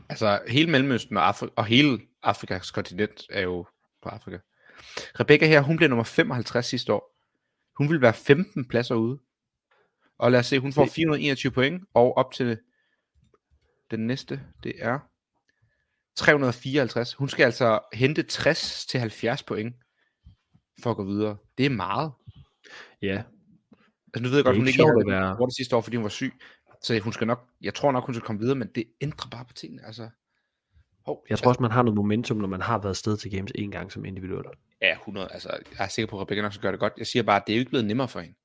[0.10, 3.66] Altså hele Mellemøsten og, Afri- og hele Afrikas kontinent er jo
[4.04, 4.38] på Afrika.
[5.20, 7.18] Rebecca her, hun blev nummer 55 sidste år.
[7.78, 9.20] Hun vil være 15 pladser ude.
[10.18, 12.58] Og lad os se, hun får 421 point, og op til
[13.92, 15.00] den næste, det er
[16.16, 17.14] 354.
[17.14, 19.76] Hun skal altså hente 60 til 70 point
[20.84, 21.38] for at gå videre.
[21.58, 22.12] Det er meget.
[23.02, 23.24] Ja,
[24.14, 26.10] Altså nu ved jeg godt, hun ikke havde at det sidste år, fordi hun var
[26.10, 26.34] syg.
[26.82, 29.46] Så hun skal nok, jeg tror nok, hun skal komme videre, men det ændrer bare
[29.46, 29.86] på tingene.
[29.86, 30.10] Altså,
[31.06, 33.52] hov, jeg tror også, man har noget momentum, når man har været sted til games
[33.56, 34.46] en gang som individuel.
[34.82, 35.28] Ja, 100.
[35.32, 36.94] Altså, jeg er sikker på, at Rebecca nok skal gøre det godt.
[36.98, 38.36] Jeg siger bare, at det er jo ikke blevet nemmere for hende.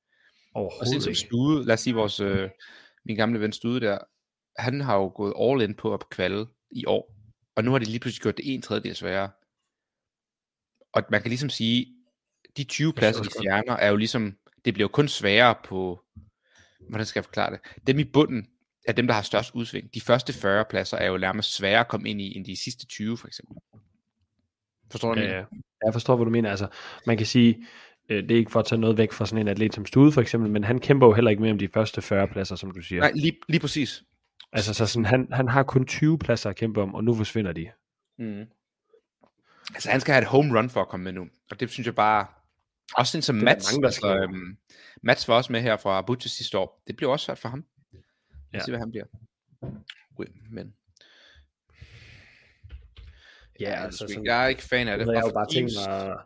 [0.55, 1.19] Og Overhovedet sådan som ikke.
[1.19, 2.49] Stude, lad os sige vores, øh,
[3.05, 3.97] min gamle ven Stude der,
[4.57, 7.15] han har jo gået all in på at kvalde i år.
[7.55, 9.29] Og nu har de lige pludselig gjort det en tredjedel sværere.
[10.93, 11.98] Og man kan ligesom sige,
[12.57, 16.01] de 20 pladser, de fjerner, er jo ligesom, det bliver jo kun sværere på,
[16.89, 17.59] hvordan skal jeg forklare det?
[17.87, 18.47] Dem i bunden
[18.87, 19.93] er dem, der har størst udsving.
[19.93, 22.85] De første 40 pladser er jo nærmest sværere at komme ind i, end de sidste
[22.85, 23.57] 20 for eksempel.
[24.91, 25.43] Forstår du, Ja, ja.
[25.85, 26.49] jeg forstår, hvad du mener.
[26.49, 26.67] Altså,
[27.05, 27.65] man kan sige,
[28.09, 30.11] øh, det er ikke for at tage noget væk fra sådan en atlet som Stude
[30.11, 32.71] for eksempel, men han kæmper jo heller ikke mere om de første 40 pladser, som
[32.71, 33.01] du siger.
[33.01, 34.03] Nej, lige, lige præcis.
[34.51, 37.51] Altså, så sådan, han, han har kun 20 pladser at kæmpe om, og nu forsvinder
[37.51, 37.69] de.
[38.19, 38.45] Mm.
[39.73, 41.27] Altså han skal have et home run for at komme med nu.
[41.51, 42.25] Og det synes jeg bare...
[42.97, 43.73] Også sådan som Det Mats.
[43.73, 44.57] mange, altså, øhm,
[45.03, 46.81] Mats var også med her fra Butcher sidste år.
[46.87, 47.65] Det bliver også svært for ham.
[47.93, 48.01] Lad
[48.53, 48.57] Ja.
[48.59, 49.05] os se, hvad han bliver.
[50.19, 50.73] Ui, men...
[53.59, 55.07] Ja, altså, altså sådan, jeg er ikke fan af det.
[55.07, 56.17] Jeg Og jo bare tænkt mig at,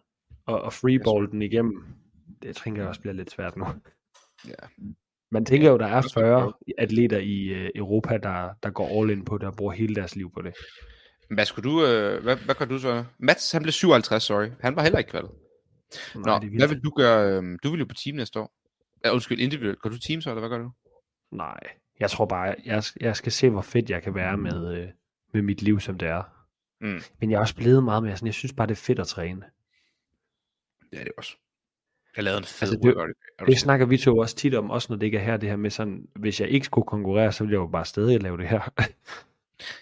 [0.47, 1.85] at, at freeball den igennem.
[2.41, 3.65] Det tænker jeg også bliver lidt svært nu.
[4.47, 4.83] Ja.
[5.31, 9.01] Man tænker jo, der er også godt 40 atleter i øh, Europa, der, der går
[9.01, 10.53] all in på det og bruger hele deres liv på det.
[11.29, 11.85] Hvad skulle du...
[11.85, 13.05] Øh, hvad, hvad gør du så?
[13.19, 14.47] Mats, han blev 57, sorry.
[14.61, 15.31] Han var heller ikke kvalget.
[16.15, 16.59] Nå, Nej, det er vildt.
[16.61, 17.37] hvad vil du gøre?
[17.41, 18.53] Øh, du vil jo på team næste år.
[19.05, 19.79] Ja, undskyld, individuelt.
[19.79, 20.71] Går du team så, eller hvad gør du?
[21.31, 21.59] Nej,
[21.99, 24.87] jeg tror bare, jeg, jeg skal se, hvor fedt jeg kan være med, øh,
[25.33, 26.23] med mit liv, som det er.
[26.81, 27.01] Mm.
[27.19, 29.07] Men jeg er også blevet meget mere sådan, jeg synes bare, det er fedt at
[29.07, 29.41] træne.
[30.91, 31.35] Det er det også.
[32.15, 33.07] Jeg lavede en fed Altså, det- workout.
[33.07, 33.15] Det
[33.47, 33.59] sindssyg?
[33.63, 35.69] snakker vi to også tit om, også når det ikke er her, det her med
[35.69, 38.69] sådan, hvis jeg ikke skulle konkurrere, så ville jeg jo bare stadig lave det her.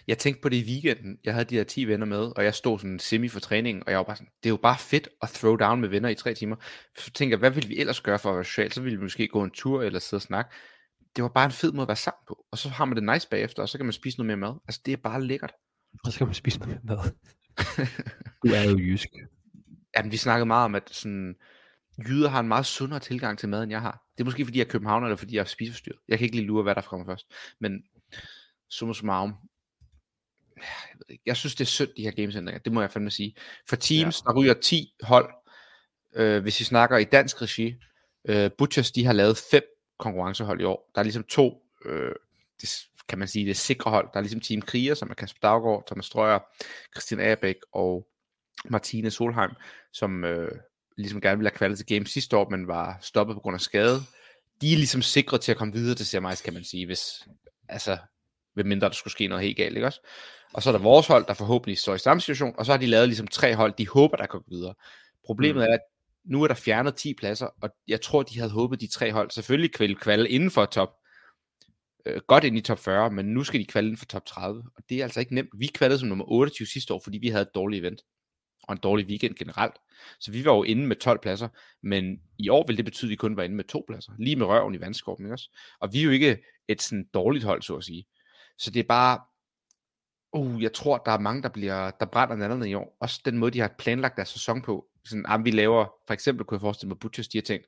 [0.07, 1.17] Jeg tænkte på det i weekenden.
[1.23, 3.91] Jeg havde de her 10 venner med, og jeg stod sådan semi for træningen, og
[3.91, 6.15] jeg var bare sådan, det er jo bare fedt at throw down med venner i
[6.15, 6.55] tre timer.
[6.97, 8.71] Så tænker jeg, hvad ville vi ellers gøre for at være social?
[8.71, 10.51] Så ville vi måske gå en tur eller sidde og snakke.
[11.15, 12.45] Det var bare en fed måde at være sammen på.
[12.51, 14.59] Og så har man det nice bagefter, og så kan man spise noget mere mad.
[14.67, 15.53] Altså, det er bare lækkert.
[16.05, 16.97] og så kan man spise noget mad.
[18.43, 19.09] du er jo jysk.
[19.97, 21.35] Jamen, vi snakkede meget om, at sådan,
[22.07, 24.03] jyder har en meget sundere tilgang til mad, end jeg har.
[24.17, 25.99] Det er måske, fordi jeg er københavner, eller fordi jeg er spiseforstyrret.
[26.07, 27.25] Jeg kan ikke lige lure, hvad der kommer først.
[27.59, 27.83] Men
[28.69, 29.33] summa summarum,
[30.61, 32.59] jeg, ved ikke, jeg synes, det er synd, de her gamesændringer.
[32.59, 33.35] Det må jeg fandme sige.
[33.69, 34.31] For teams, ja.
[34.31, 35.33] der ryger 10 hold,
[36.15, 37.75] øh, hvis vi snakker i dansk regi.
[38.29, 39.63] Øh, Butchers, de har lavet fem
[39.99, 40.91] konkurrencehold i år.
[40.95, 42.15] Der er ligesom to, øh,
[42.61, 42.69] det,
[43.09, 44.09] kan man sige, det er sikre hold.
[44.13, 46.39] Der er ligesom Team Kriger, som er Kasper Daggaard, Thomas Strøger,
[46.95, 48.07] Christian Agerbæk og
[48.69, 49.51] Martine Solheim,
[49.93, 50.51] som øh,
[50.97, 53.61] ligesom gerne ville have kvalet til game sidste år, men var stoppet på grund af
[53.61, 53.99] skade.
[54.61, 57.27] De er ligesom sikret til at komme videre til CMI's, kan man sige, hvis,
[57.69, 57.97] altså,
[58.55, 60.07] ved mindre der skulle ske noget helt galt, ikke også?
[60.53, 62.79] Og så er der vores hold, der forhåbentlig står i samme situation, og så har
[62.79, 64.73] de lavet ligesom tre hold, de håber, der kan gå videre.
[65.25, 65.69] Problemet mm.
[65.69, 65.79] er, at
[66.25, 69.31] nu er der fjernet 10 pladser, og jeg tror, de havde håbet, de tre hold
[69.31, 70.89] selvfølgelig kvalde, kvalde inden for top,
[72.05, 74.63] øh, godt ind i top 40, men nu skal de kvalde inden for top 30,
[74.77, 75.49] og det er altså ikke nemt.
[75.57, 78.01] Vi kvalede som nummer 28 sidste år, fordi vi havde et dårligt event,
[78.63, 79.75] og en dårlig weekend generelt.
[80.19, 81.47] Så vi var jo inde med 12 pladser,
[81.83, 84.35] men i år vil det betyde, at vi kun var inde med to pladser, lige
[84.35, 85.57] med røven i vandskorpen, ikke også?
[85.79, 86.37] Og vi er jo ikke
[86.67, 88.05] et sådan dårligt hold, så at sige.
[88.57, 89.19] Så det er bare,
[90.33, 92.97] uh, jeg tror, der er mange, der, bliver, der brænder nallerne i år.
[92.99, 94.87] Også den måde, de har planlagt deres sæson på.
[95.05, 97.67] Sådan, ah, vi laver, for eksempel kunne jeg forestille mig, Butchers, de har tænkt,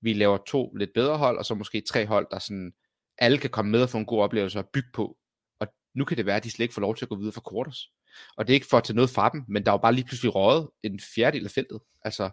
[0.00, 2.72] vi laver to lidt bedre hold, og så måske tre hold, der sådan,
[3.18, 5.16] alle kan komme med og få en god oplevelse og bygge på.
[5.60, 7.32] Og nu kan det være, at de slet ikke får lov til at gå videre
[7.32, 7.90] for quarters.
[8.36, 9.92] Og det er ikke for at tage noget fra dem, men der er jo bare
[9.92, 11.80] lige pludselig røget en fjerdedel af feltet.
[12.02, 12.30] Altså,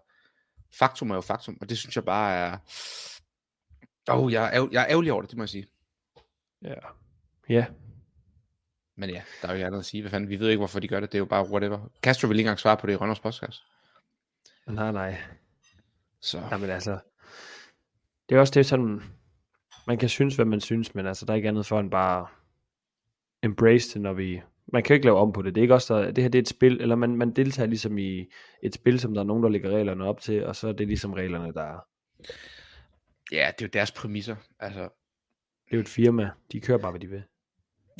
[0.80, 2.58] faktum er jo faktum, og det synes jeg bare er...
[4.12, 5.68] Åh, oh, jeg, er, jeg er ærgerlig over det, det må jeg sige.
[6.62, 6.74] Ja.
[7.50, 7.66] Ja.
[9.00, 10.02] Men ja, der er jo ikke andet at sige.
[10.02, 11.12] Hvad fanden, vi ved ikke, hvorfor de gør det.
[11.12, 11.90] Det er jo bare whatever.
[12.02, 13.64] Castro vil ikke engang svare på det i Rønners podcast.
[14.68, 15.18] Nej, nej.
[16.22, 17.00] Så Jamen altså,
[18.30, 19.02] det er også det sådan,
[19.88, 22.28] man kan synes, hvad man synes, men altså, der er ikke andet for end bare
[23.44, 24.42] embrace det, når vi,
[24.74, 25.56] Man kan jo ikke lave om på det.
[25.56, 27.68] Det er ikke også der, det her det er et spil, eller man, man deltager
[27.68, 28.26] ligesom i
[28.64, 30.88] et spil, som der er nogen, der lægger reglerne op til, og så er det
[30.88, 31.80] ligesom reglerne, der er.
[33.32, 34.36] Ja, det er jo deres præmisser.
[34.60, 34.82] Altså,
[35.66, 36.30] Det er jo et firma.
[36.52, 37.24] De kører bare, hvad de vil.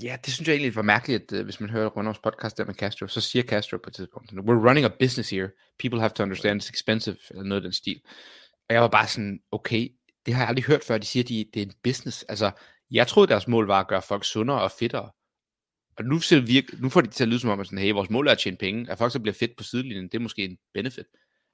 [0.04, 2.66] Ja, det synes jeg egentlig var mærkeligt, at uh, hvis man hører Rundovs podcast der
[2.66, 6.10] med Castro, så siger Castro på et tidspunkt, we're running a business here, people have
[6.10, 8.02] to understand it's expensive, eller noget af den stil.
[8.70, 9.90] Og jeg var bare sådan, okay,
[10.26, 12.24] det har jeg aldrig hørt før, de siger, de, det er en business.
[12.24, 12.52] Altså,
[12.92, 15.10] jeg troede, deres mål var at gøre folk sundere og fedtere.
[15.98, 17.92] Og nu, ser virke, nu får de til at lyde som om, at sådan, hey,
[17.92, 18.92] vores mål er at tjene penge.
[18.92, 21.06] At folk så bliver fedt på sidelinjen, det er måske en benefit.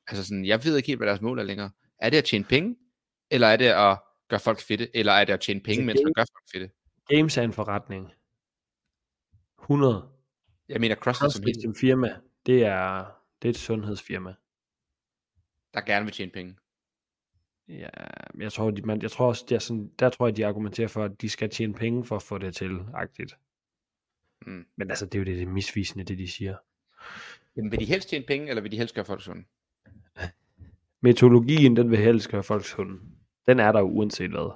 [0.08, 1.70] Altså sådan, jeg ved ikke helt, hvad deres mål er længere.
[2.00, 2.76] Er det at tjene penge?
[3.32, 3.98] Eller er det at
[4.30, 4.96] gøre folk fedte?
[4.96, 6.70] Eller er det at tjene penge, Altså, mens man gør folk fedte?
[7.08, 8.12] Games er en forretning.
[9.66, 10.10] 100.
[10.70, 13.06] Jeg mener, CrossFit CrossFit som firma, det er,
[13.42, 14.34] det er et sundhedsfirma.
[15.74, 16.56] der gerne vil tjene penge.
[17.68, 17.90] Ja,
[18.40, 20.88] jeg tror, de, man, jeg tror også, det er sådan, der tror jeg, de argumenterer
[20.88, 23.38] for, at de skal tjene penge for at få det til, agtigt.
[24.46, 24.66] Mm.
[24.76, 26.56] Men altså, det er jo det, det misvisende, det de siger.
[27.56, 29.44] Jamen, vil de helst tjene penge, eller vil de helst gøre folk sunde?
[31.02, 33.00] Metodologien, den vil helst gøre folk sunde.
[33.48, 34.52] Den er der jo uanset hvad.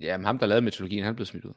[0.00, 1.54] Ja, men ham, der lavede metodologien, han blev smidt ud.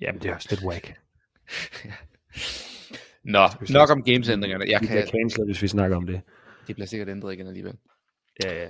[0.00, 1.00] Jamen, det er også lidt whack.
[3.24, 4.64] Nå, nok om gamesændringerne.
[4.68, 6.20] Jeg kan, bliver cancelled, hvis vi snakker om det.
[6.66, 7.74] det bliver sikkert ændret igen alligevel.
[8.44, 8.68] Ja, ja.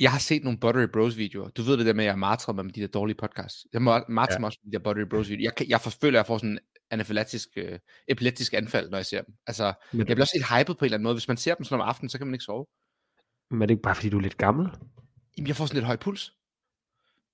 [0.00, 1.48] Jeg har set nogle Buttery Bros videoer.
[1.48, 3.66] Du ved det der med, at jeg martrer mig med de der dårlige podcasts.
[3.72, 4.38] Jeg må martre Ja.
[4.38, 5.42] mig også med de der Buttery Bros videoer.
[5.46, 6.58] Jeg, kan- jeg forføler, at jeg får sådan en
[6.90, 7.78] anafylaktisk, øh,
[8.08, 9.34] epileptisk anfald, når jeg ser dem.
[9.46, 11.14] Altså, Men, jeg bliver også helt hypet på en eller anden måde.
[11.14, 12.66] Hvis man ser dem sådan om aftenen, så kan man ikke sove.
[13.50, 14.68] men er det ikke bare, fordi du er lidt gammel?
[15.38, 16.32] Jamen, jeg får sådan lidt høj puls.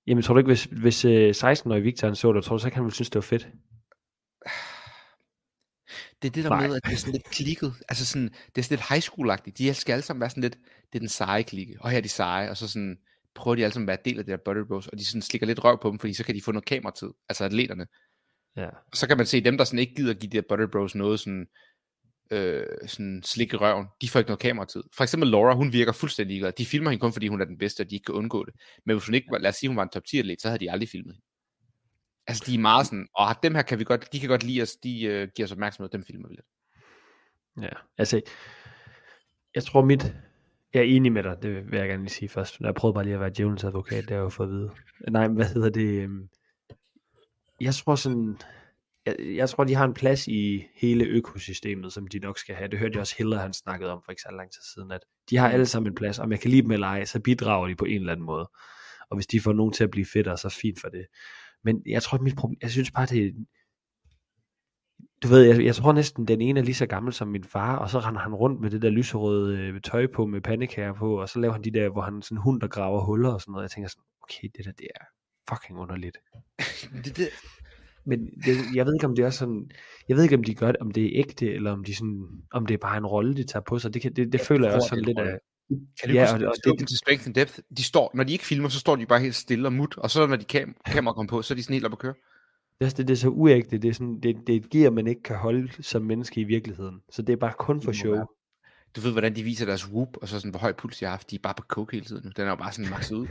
[0.07, 2.67] Jamen, tror du ikke, hvis, hvis øh, 16-årige Victor han så det, tror du så
[2.67, 3.47] ikke, han ville synes, det var fedt?
[6.21, 6.67] Det er det der Nej.
[6.67, 7.73] med, at det er sådan lidt klikket.
[7.89, 9.57] Altså sådan, det er sådan lidt high school-agtigt.
[9.57, 10.57] De skal alle sammen være sådan lidt,
[10.93, 11.77] det er den seje klikke.
[11.79, 12.97] Og her er de seje, og så sådan,
[13.35, 15.21] prøver de alle sammen at være del af det der Buttery Bros, og de sådan
[15.21, 17.09] slikker lidt røv på dem, fordi så kan de få noget kameratid.
[17.29, 17.87] Altså atleterne.
[18.55, 18.67] Ja.
[18.67, 20.95] Og så kan man se, dem der sådan ikke gider give de der Butter Bros
[20.95, 21.47] noget sådan,
[22.31, 24.83] øh, sådan slik i røven, de får ikke noget kameratid.
[24.95, 26.51] For eksempel Laura, hun virker fuldstændig ligeglad.
[26.51, 28.53] De filmer hende kun fordi hun er den bedste, og de ikke kan undgå det.
[28.85, 30.59] Men hvis hun ikke, lad os sige, hun var en top 10 atlet, så havde
[30.59, 31.25] de aldrig filmet hende.
[32.27, 34.61] Altså de er meget sådan, og dem her kan vi godt, de kan godt lide
[34.61, 36.47] os, de øh, giver os opmærksomhed, dem filmer vi lidt.
[37.61, 38.21] Ja, altså,
[39.55, 40.15] jeg tror mit,
[40.73, 42.59] jeg er enig med dig, det vil jeg gerne lige sige først.
[42.59, 44.71] Jeg prøvede bare lige at være djævelens advokat, det har jeg jo fået at vide.
[45.11, 46.01] Nej, men hvad hedder det?
[46.03, 46.29] øhm,
[47.61, 48.37] Jeg tror sådan,
[49.05, 52.67] jeg, jeg tror, de har en plads i hele økosystemet, som de nok skal have.
[52.69, 55.01] Det hørte jeg også Hiller, han snakkede om for ikke så lang tid siden, at
[55.29, 57.67] de har alle sammen en plads, om jeg kan lide dem eller ej, så bidrager
[57.67, 58.49] de på en eller anden måde.
[59.09, 61.05] Og hvis de får nogen til at blive fedtere, så fint for det.
[61.63, 63.31] Men jeg tror, mit problem, jeg synes bare, det er,
[65.23, 67.77] du ved, jeg, jeg tror næsten, den ene er lige så gammel som min far,
[67.77, 71.21] og så render han rundt med det der lyserøde øh, tøj på, med pandekager på,
[71.21, 73.51] og så laver han de der, hvor han sådan hund, der graver huller og sådan
[73.51, 73.63] noget.
[73.63, 75.05] Jeg tænker sådan, okay, det der, det er
[75.49, 76.17] fucking underligt.
[77.05, 77.29] Det, det,
[78.05, 79.71] Men det, jeg ved ikke, om det er sådan,
[80.07, 82.27] jeg ved ikke, om de gør det, om det er ægte, eller om, de sådan,
[82.51, 83.93] om det er bare en rolle, de tager på sig.
[83.93, 85.37] Det, kan, det, det føler jeg også sådan lidt af,
[85.69, 88.23] kan du Ja, og det- og det- det, til Strength and Depth, de står, når
[88.23, 90.45] de ikke filmer, så står de bare helt stille og mut, og så når de
[90.57, 92.13] kam- kamera kommer på, så er de sådan helt op at køre.
[92.79, 94.91] det, er, det, det er så uægte, det er, sådan, det, det er et gear,
[94.91, 97.01] man ikke kan holde som menneske i virkeligheden.
[97.11, 98.11] Så det er bare kun for show.
[98.15, 98.27] være.
[98.95, 101.09] Du ved, hvordan de viser deres whoop, og så sådan, hvor høj puls de har
[101.09, 101.31] haft.
[101.31, 102.33] De er bare på coke hele tiden.
[102.35, 103.27] Den er jo bare sådan maxet ud.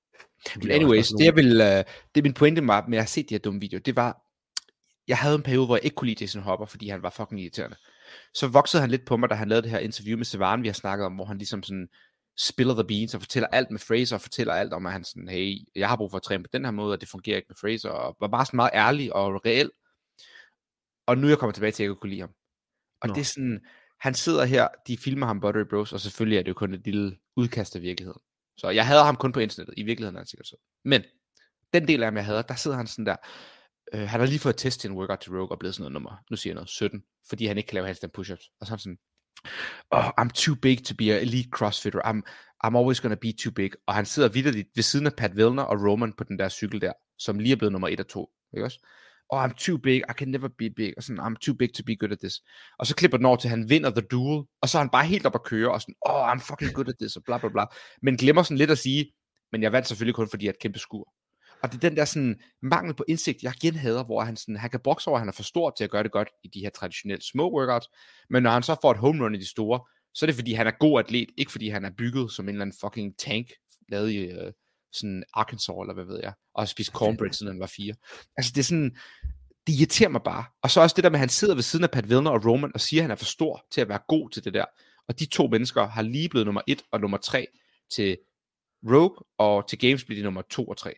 [0.62, 3.34] Men er anyways, det, jeg vil, uh, det min pointe var med at se de
[3.34, 4.22] her dumme videoer, det var,
[5.08, 7.40] jeg havde en periode, hvor jeg ikke kunne lide Jason Hopper, fordi han var fucking
[7.40, 7.76] irriterende.
[8.34, 10.68] Så voksede han lidt på mig, da han lavede det her interview med Sevan, vi
[10.68, 11.88] har snakket om, hvor han ligesom sådan
[12.38, 15.28] spiller the beans og fortæller alt med Fraser, og fortæller alt om, at han sådan,
[15.28, 17.48] hey, jeg har brug for at træne på den her måde, og det fungerer ikke
[17.48, 19.70] med Fraser, og var bare sådan meget ærlig og reel.
[21.06, 22.34] Og nu er jeg kommet tilbage til, at jeg ikke kunne lide ham.
[23.00, 23.14] Og Nå.
[23.14, 23.60] det er sådan,
[24.00, 26.84] han sidder her, de filmer ham Buttery Bros, og selvfølgelig er det jo kun et
[26.84, 28.20] lille udkast af virkeligheden.
[28.56, 29.74] Så jeg havde ham kun på internettet.
[29.76, 30.56] I virkeligheden er han sikkert så.
[30.84, 31.02] Men
[31.72, 33.16] den del af ham, jeg havde, der sidder han sådan der.
[33.94, 35.92] Øh, han har lige fået test til en workout til Rogue og blevet sådan noget
[35.92, 38.56] nummer, nu siger jeg noget, 17, fordi han ikke kan lave handstand push-ups.
[38.60, 38.98] Og så er han sådan,
[39.90, 42.00] oh, I'm too big to be an elite crossfitter.
[42.00, 42.22] I'm,
[42.64, 43.70] I'm always gonna be too big.
[43.86, 46.80] Og han sidder vidderligt ved siden af Pat Vellner og Roman på den der cykel
[46.80, 48.30] der, som lige er blevet nummer 1 og 2.
[48.56, 48.86] Ikke også?
[49.30, 50.92] Oh, I'm too big, I can never be big.
[50.96, 52.34] Og sådan, I'm too big to be good at this.
[52.78, 54.90] Og så klipper den over til, at han vinder The Duel, og så er han
[54.90, 57.38] bare helt op at køre, og sådan, oh, I'm fucking good at this, og bla
[57.38, 57.64] bla bla.
[58.02, 59.12] Men glemmer sådan lidt at sige,
[59.52, 61.12] men jeg vandt selvfølgelig kun, fordi jeg er et kæmpe skur.
[61.66, 64.56] Og det er den der sådan mangel på indsigt, jeg igen hader, hvor han, sådan,
[64.56, 66.48] han kan bokse over, at han er for stor til at gøre det godt i
[66.48, 67.88] de her traditionelle små workouts,
[68.30, 69.80] men når han så får et home run i de store,
[70.14, 72.48] så er det fordi, han er god atlet, ikke fordi han er bygget som en
[72.48, 73.46] eller anden fucking tank,
[73.88, 74.52] lavet i øh,
[74.92, 77.94] sådan Arkansas, eller hvad ved jeg, og har spist cornbread, siden han var fire.
[78.36, 78.96] Altså det er sådan,
[79.66, 80.44] det irriterer mig bare.
[80.62, 82.46] Og så også det der med, at han sidder ved siden af Pat Vellner og
[82.46, 84.64] Roman, og siger, at han er for stor til at være god til det der.
[85.08, 87.46] Og de to mennesker har lige blevet nummer et og nummer tre
[87.94, 88.18] til
[88.84, 90.94] Rogue, og til Games bliver de nummer to og tre.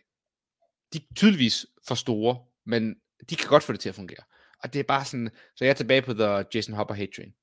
[0.93, 2.95] De er tydeligvis for store, men
[3.29, 4.23] de kan godt få det til at fungere.
[4.63, 7.33] Og det er bare sådan, så jeg er tilbage på The Jason Hopper Hate Train.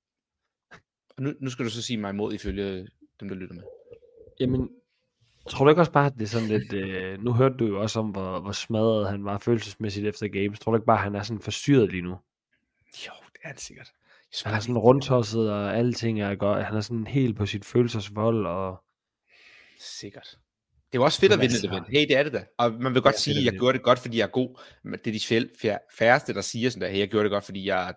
[1.17, 2.89] Og nu, nu skal du så sige mig imod, ifølge
[3.21, 3.65] dem, der lytter med.
[4.41, 4.71] Jamen,
[5.49, 6.73] tror du ikke også bare, at det er sådan lidt...
[6.73, 10.61] Øh, nu hørte du jo også om, hvor, hvor smadret han var følelsesmæssigt efter games.
[10.61, 12.11] Tror du ikke bare, at han er sådan forstyrret lige nu?
[13.07, 13.93] Jo, det er han sikkert.
[14.45, 16.65] Han er sådan det- rundtosset, og alting er godt.
[16.65, 18.83] Han er sådan helt på sit følelsesvold, og...
[19.79, 20.39] Sikkert.
[20.97, 21.87] Det er også fedt at vinde et event.
[21.89, 22.45] Hey, det er det da.
[22.59, 24.61] Og man vil godt Ja, sige, at jeg gjorde det godt, fordi jeg er god.
[24.85, 27.45] Men det er de fær- færreste, der siger sådan der, hey, jeg gjorde det godt,
[27.45, 27.95] fordi jeg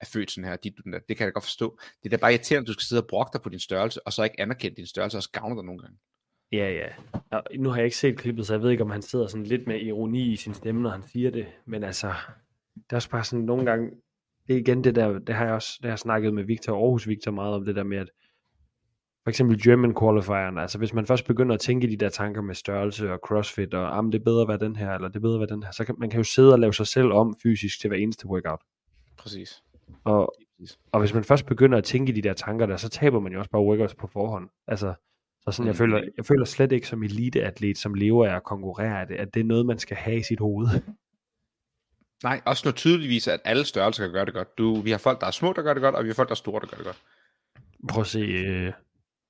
[0.00, 0.56] er født sådan her.
[0.56, 0.98] Den der.
[1.08, 1.78] Det kan jeg da godt forstå.
[2.02, 4.06] Det er da bare irriterende, at du skal sidde og brokke dig på din størrelse,
[4.06, 5.96] og så ikke anerkende din størrelse, og også gavne dig nogle gange.
[6.52, 6.88] Ja, ja.
[7.30, 9.46] Og nu har jeg ikke set klippet, så jeg ved ikke, om han sidder sådan
[9.46, 11.46] lidt med ironi i sin stemme, når han siger det.
[11.66, 12.12] Men altså,
[12.74, 13.90] det er også bare sådan nogle gange,
[14.46, 16.72] det er igen det der, det har jeg også det har jeg snakket med Victor
[16.72, 18.08] Aarhus Victor meget om, det der med, at
[19.26, 22.54] for eksempel German qualifieren, altså hvis man først begynder at tænke de der tanker med
[22.54, 25.20] størrelse og crossfit, og ah, det er bedre at være den her, eller det er
[25.20, 27.12] bedre at være den her, så kan man kan jo sidde og lave sig selv
[27.12, 28.60] om fysisk til hver eneste workout.
[29.16, 29.62] Præcis.
[30.04, 30.34] Og,
[30.92, 33.38] og hvis man først begynder at tænke de der tanker der, så taber man jo
[33.38, 34.48] også bare workouts på forhånd.
[34.66, 34.94] Altså,
[35.40, 35.76] så sådan, jeg, Mm.
[35.78, 39.34] føler, jeg føler slet ikke som eliteatlet, som lever af at konkurrere, at det, at
[39.34, 40.68] det er noget, man skal have i sit hoved.
[42.22, 44.58] Nej, også noget tydeligvis, at alle størrelser kan gøre det godt.
[44.58, 46.28] Du, vi har folk, der er små, der gør det godt, og vi har folk,
[46.28, 47.02] der er store, der gør det godt.
[47.88, 48.72] Prøv at se, øh,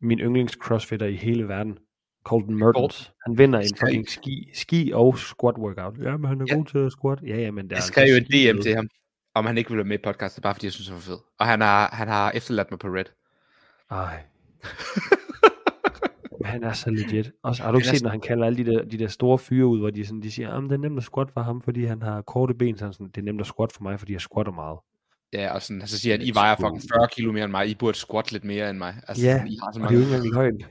[0.00, 1.78] min yndlings crossfitter i hele verden,
[2.24, 5.94] Colton Mertens, han vinder en fucking ski, ski og squat workout.
[6.02, 6.54] Ja, men han er Ja.
[6.54, 7.18] god til at squat.
[7.26, 8.62] Ja, ja, men det er Jeg altså skrev jo en ski DM med.
[8.62, 8.88] til ham,
[9.34, 11.18] om han ikke ville være med i podcastet, bare fordi jeg synes, han var fed.
[11.38, 13.04] Og han har, han har efterladt mig på Red.
[13.90, 14.22] Ej.
[16.44, 17.32] Han er så legit.
[17.42, 19.66] Også, har du ikke set, når han kalder alle de der, de der store fyre
[19.66, 21.84] ud, hvor de, sådan, de siger, at det er nemt at squat for ham, fordi
[21.84, 22.78] han har korte ben.
[22.78, 24.78] Så han sådan, det er nemt at squat for mig, fordi jeg squatter meget.
[25.36, 27.74] Ja, og sådan, så siger han, I vejer fucking 40 kilo mere end mig, I
[27.74, 28.94] burde squat lidt mere end mig.
[29.08, 30.16] Altså, Ja, sådan, I har så Og det er mange...
[30.16, 30.62] jo ikke højden.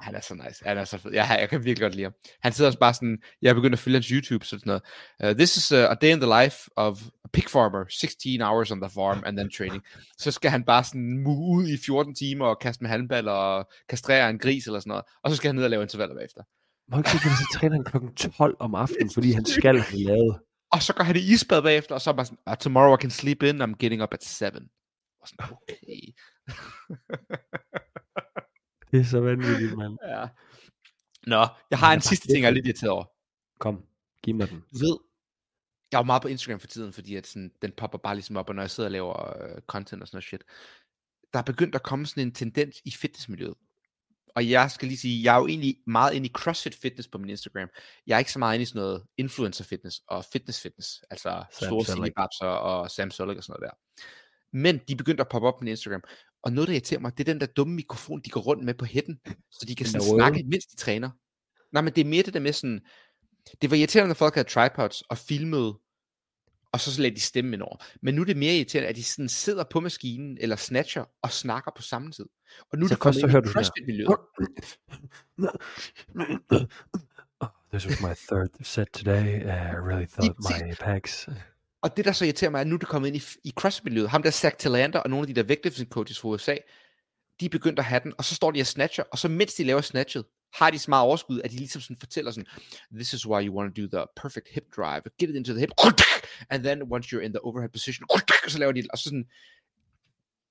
[0.00, 1.12] Han er så nice, han er så fed.
[1.12, 2.12] Jeg, jeg kan virkelig godt lide ham.
[2.42, 4.82] Han sidder også bare sådan, jeg er begyndt at følge hans YouTube, sådan noget.
[5.24, 8.70] Uh, this is uh, a day in the life of a pig farmer, 16 hours
[8.70, 9.82] on the farm, and then training.
[10.18, 13.68] Så skal han bare sådan move ud i 14 timer og kaste med halmballer og
[13.88, 15.04] kastrere en gris eller sådan noget.
[15.24, 16.42] Og så skal han ned og lave intervaller bagefter.
[16.90, 20.02] Må ikke se, at så træner han klokken 12 om aftenen, fordi han skal have
[20.02, 20.38] lavet.
[20.72, 23.00] Og så går han i isbad bagefter, og så er bare sådan, uh, tomorrow I
[23.00, 24.44] can sleep in, I'm getting up at 7.
[25.20, 26.02] Og sådan, okay.
[28.90, 29.98] Det er så vanvittigt, mand.
[30.08, 30.28] Ja.
[31.26, 33.04] Nå, jeg har er en sidste ting, jeg er lidt irriteret over.
[33.58, 33.84] Kom,
[34.22, 34.62] giv mig den.
[34.80, 34.98] Ved,
[35.92, 38.36] jeg er jo meget på Instagram for tiden, fordi at sådan, den popper bare ligesom
[38.36, 40.44] op, og når jeg sidder og laver øh, content og sådan noget shit.
[41.32, 43.54] Der er begyndt at komme sådan en tendens i fitnessmiljøet.
[44.36, 47.18] Og jeg skal lige sige, jeg er jo egentlig meget inde i CrossFit fitness på
[47.18, 47.68] min Instagram.
[48.06, 51.44] Jeg er ikke så meget inde i sådan noget influencer fitness og fitness fitness, altså
[51.52, 51.96] Sam store Sulek.
[51.96, 54.04] silibabser og Sam Sulek og sådan noget der.
[54.52, 56.02] Men de er begyndt at poppe op på min Instagram.
[56.42, 58.74] Og noget, der irriterer mig, det er den der dumme mikrofon, de går rundt med
[58.74, 61.10] på hætten, så de kan sådan snakke, mens de træner.
[61.72, 62.80] Nej, men det er mere det der med sådan,
[63.62, 65.78] det var irriterende, når folk havde tripods og filmede,
[66.72, 67.76] og så, lagde de stemme ind over.
[68.02, 71.32] Men nu er det mere irriterende, at de sådan sidder på maskinen, eller snatcher, og
[71.32, 72.26] snakker på samme tid.
[72.72, 73.48] Og nu er det kommet ind i.
[73.48, 74.12] CrossFit-miljøet.
[77.72, 79.44] This was my third set today.
[79.44, 81.28] Uh, I really thought my pecs.
[81.82, 83.52] Og det, der så irriterer mig, er, at nu er det kommet ind i, i
[83.60, 84.08] CrossFit-miljøet.
[84.08, 86.56] Ham der Zach Talander og nogle af de der weightlifting coaches fra USA,
[87.40, 89.54] de er begyndt at have den, og så står de og snatcher, og så mens
[89.54, 92.46] de laver snatchet, har de så meget overskud, at de ligesom sådan fortæller sådan,
[92.94, 95.60] this is why you want to do the perfect hip drive, get it into the
[95.60, 95.70] hip,
[96.50, 98.06] and then once you're in the overhead position,
[98.48, 99.24] så laver de, og så sådan,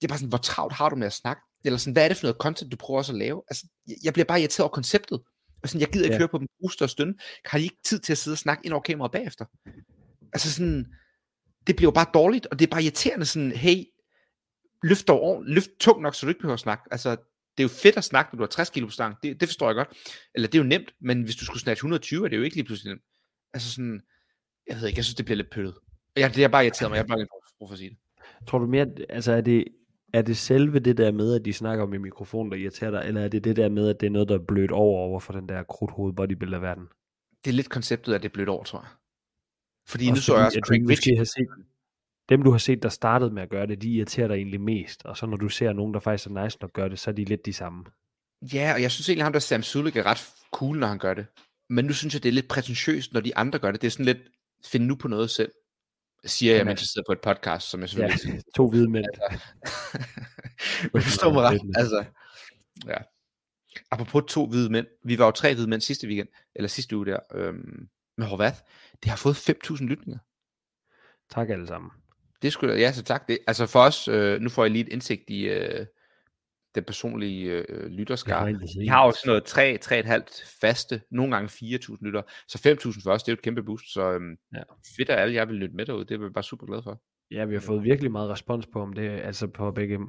[0.02, 1.42] det er bare sådan, hvor travlt har du med at snakke?
[1.66, 3.42] Eller sådan, hvad er det for noget content, du prøver også at lave?
[3.50, 3.66] Altså,
[4.04, 5.22] jeg- bliver bare irriteret over konceptet.
[5.64, 6.18] Og sådan, jeg gider ikke Ja.
[6.20, 7.14] høre på dem puste og stønne.
[7.46, 9.46] Har de ikke tid til at sidde og snakke ind over kameraet bagefter?
[10.34, 10.86] Altså sådan,
[11.68, 13.84] det bliver jo bare dårligt, og det er bare irriterende sådan, hey,
[14.84, 16.84] løft dog ordentligt, løft tungt nok, så du ikke behøver at snakke.
[16.92, 17.18] Altså,
[17.62, 19.16] det er jo fedt at snakke, når du har 60 kilo på stang.
[19.24, 19.90] Det, det forstår jeg godt.
[20.36, 22.56] Eller det er jo nemt, men hvis du skulle snatche 120, er det jo ikke
[22.56, 23.02] lige pludselig nemt.
[23.54, 24.02] Altså sådan,
[24.68, 25.76] jeg ved ikke, jeg synes, det bliver lidt pøttet.
[26.18, 26.96] Ja, det er bare irriteret mig.
[26.96, 27.98] Jeg er bare lidt brug for at sige det.
[28.48, 29.68] Tror du mere, altså er det,
[30.14, 33.04] er det selve det der med, at de snakker om i mikrofonen, der irriterer dig,
[33.08, 35.20] eller er det det der med, at det er noget, der er blødt over over
[35.20, 36.84] for den der krudthoved bodybuilder-verden?
[37.46, 38.90] Det er lidt konceptet, at det er blødt over, tror jeg.
[39.88, 41.18] Fordi nu Også så jeg fordi, også at du Craig Ritchie.
[41.18, 41.48] har set,
[42.32, 45.06] dem du har set, der startede med at gøre det, de irriterer dig egentlig mest,
[45.06, 47.16] og så når du ser nogen, der faktisk er nice nok gør det, så er
[47.16, 47.84] de lidt de samme.
[48.54, 51.14] Ja, og jeg synes egentlig, ham der Sam Sulek er ret cool, når han gør
[51.14, 51.26] det.
[51.70, 53.82] Men nu synes jeg, det er lidt prætentiøst, når de andre gør det.
[53.82, 54.18] Det er sådan lidt,
[54.66, 55.52] find nu på noget selv.
[56.26, 58.90] Siger jeg, mens jeg sidder på et podcast, som jeg Ja, selvfølgelig ikke to hvide
[58.90, 59.06] mænd.
[60.94, 61.62] Men forstår mig ret.
[61.76, 62.06] Altså,
[62.88, 62.98] ja.
[63.92, 64.88] Apropos to hvide mænd.
[65.04, 68.58] Vi var jo tre hvide mænd sidste weekend, eller sidste uge der, øhm, med Horvath.
[69.04, 70.20] Det har fået 5.000 lytninger.
[71.30, 71.92] Tak alle sammen.
[72.42, 73.28] Det skulle ja, så tak.
[73.28, 75.86] Det, altså for os, øh, nu får jeg lige et indsigt i øh,
[76.76, 78.16] den personlige øh, the
[78.80, 82.22] Vi har jo sådan noget 3, 3,5 faste, nogle gange 4.000 lytter.
[82.48, 83.94] Så 5.000 for os, det er jo et kæmpe boost.
[83.94, 84.62] Så øhm, Ja.
[84.98, 86.06] fedt, at alle jer vil lytte med derude.
[86.06, 87.02] Det er vi bare super glade for.
[87.32, 90.00] Ja, vi har fået virkelig meget respons på om det, altså på begge.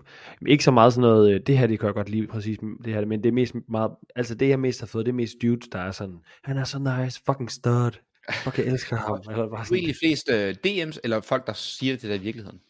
[0.46, 2.94] Ikke så meget sådan noget, øh, det her, det kan jeg godt lide præcis det
[2.94, 5.34] her, men det er mest meget, altså det jeg mest har fået, det er mest
[5.42, 7.90] dudes, der er sådan, han er så nice, fucking stud,
[8.30, 9.20] fuck jeg elsker ham.
[9.30, 12.16] Eller bare Du er sådan, egentlig flest uh, DM's, eller folk, der siger det dig
[12.16, 12.60] i virkeligheden?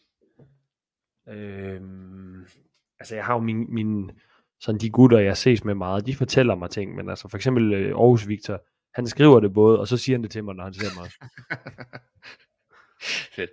[1.29, 2.45] øhm,
[2.99, 4.11] altså jeg har jo min, min,
[4.59, 7.73] sådan de gutter, jeg ses med meget, de fortæller mig ting, men altså for eksempel
[7.73, 8.61] øh, Aarhus Victor,
[8.93, 11.11] han skriver det både, og så siger han det til mig, når han ser mig.
[13.35, 13.49] Fedt.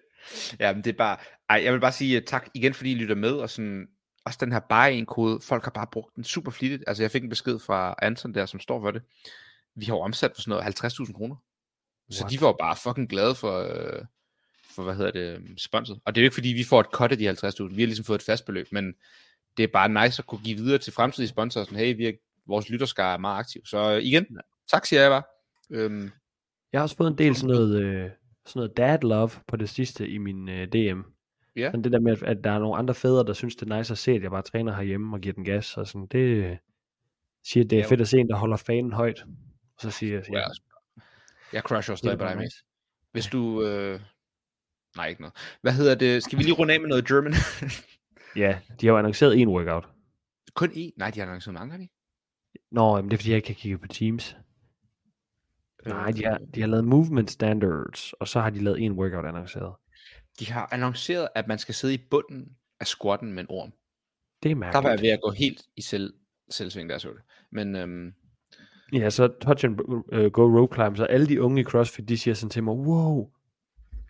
[0.60, 1.16] Ja, men det er bare...
[1.48, 3.86] Ej, jeg vil bare sige uh, tak igen, fordi I lytter med, og sådan...
[4.24, 6.84] Også den her buy in kode folk har bare brugt den super flittigt.
[6.86, 9.02] Altså, jeg fik en besked fra Anton der, som står for det.
[9.76, 11.36] Vi har jo omsat for sådan noget 50.000 kroner.
[12.10, 12.30] Så What?
[12.30, 14.04] de var jo bare fucking glade for, øh,
[14.74, 16.00] for hvad hedder det, øhm, sponset.
[16.04, 17.74] Og det er jo ikke fordi, vi får et cut af de 50.000.
[17.74, 18.94] Vi har ligesom fået et fast beløb, men
[19.56, 22.12] det er bare nice at kunne give videre til fremtidige sponsorer, sådan, hey, vi er,
[22.46, 23.66] vores lytterskare er meget aktiv.
[23.66, 24.26] Så øh, igen,
[24.70, 25.22] tak siger jeg bare.
[25.70, 26.10] Øhm,
[26.72, 28.10] Jeg har også fået en del sådan noget, øh,
[28.46, 31.00] sådan noget dad love på det sidste i min øh, DM.
[31.56, 31.66] Ja.
[31.68, 33.76] Sådan det der med, at, at der er nogle andre fædre, der synes, det er
[33.76, 35.76] nice at se, at jeg bare træner herhjemme og giver den gas.
[35.76, 36.56] Og sådan, det øh,
[37.44, 39.24] siger, det er Ja, fedt at se en, der holder fanen højt.
[39.76, 40.42] Og så siger jeg, ja,
[41.52, 42.56] jeg crusher er stadig på dig, nice.
[43.12, 43.62] Hvis du...
[43.66, 44.00] Øh...
[44.96, 45.34] Nej, ikke noget.
[45.62, 46.22] Hvad hedder det?
[46.22, 47.32] Skal vi lige runde af med noget German?
[48.36, 49.88] Ja, de har jo annonceret en workout.
[50.54, 50.90] Kun én?
[50.96, 51.88] Nej, de har annonceret mange, har de?
[52.70, 54.36] Nå, jamen det er fordi, jeg ikke kan kigge på Teams.
[55.86, 59.26] Nej, de har, de har lavet movement standards, og så har de lavet en workout
[59.26, 59.74] annonceret.
[60.40, 63.72] de har annonceret, at man skal sidde i bunden af squatten med en orm.
[64.42, 65.02] Det er Der var jeg mærkeligt.
[65.02, 66.14] ved at gå helt i selv,
[66.50, 67.20] selvsving, der så det.
[67.52, 68.14] Men øhm,
[68.92, 72.18] Ja, så touch and uh, go rope climb, så alle de unge i CrossFit, de
[72.18, 73.30] siger sådan til mig, wow,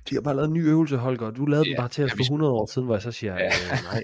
[0.08, 2.10] de har bare lavet en ny øvelse, Holger, du lavede Ja, den bare til os
[2.10, 3.46] for vi- 100 år siden, hvor jeg så siger, Ja.
[3.46, 4.02] øh, nej,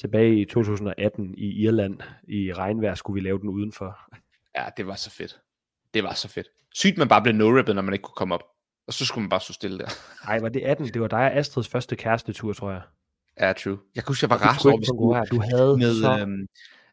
[0.00, 1.98] tilbage i 2018 i Irland,
[2.28, 3.98] i regnvejr, skulle vi lave den udenfor.
[4.56, 5.40] ja, det var så fedt.
[5.94, 6.46] Det var så fedt.
[6.74, 8.42] Sygt, man bare blev no når man ikke kunne komme op.
[8.86, 9.88] Og så skulle man bare stå stille der.
[10.26, 10.86] Nej, var det 18?
[10.86, 12.80] Det var dig og Astrids første kærestetur, tror jeg.
[13.40, 13.78] Ja, true.
[13.94, 15.26] Jeg kan huske, jeg var Du rasende over, ikke vi skulle konkurrere.
[15.30, 16.18] Du havde med, så...
[16.20, 16.46] øhm,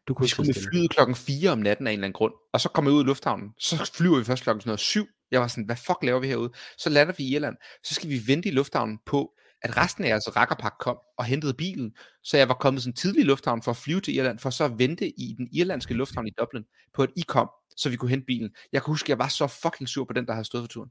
[0.08, 2.32] Du kunne vi skulle med flyet klokken 4 om natten af en eller anden grund.
[2.52, 3.50] Og så kommer vi ud i lufthavnen.
[3.58, 5.06] Så flyver vi først klokken sådan noget 7.
[5.30, 6.50] Jeg var sådan, hvad fuck laver vi herude?
[6.78, 7.56] Så lander vi i Irland.
[7.84, 9.32] Så skal vi vente i lufthavnen på,
[9.62, 11.92] at resten af jeres rakkerpak kom og hentede bilen.
[12.22, 14.64] Så jeg var kommet sådan tidlig i lufthavnen for at flyve til Irland, for så
[14.64, 18.10] at vente i den irlandske lufthavn i Dublin, på at I kom, så vi kunne
[18.10, 18.50] hente bilen.
[18.72, 20.90] Jeg kan huske, jeg var så fucking sur på den, der havde stået for turen.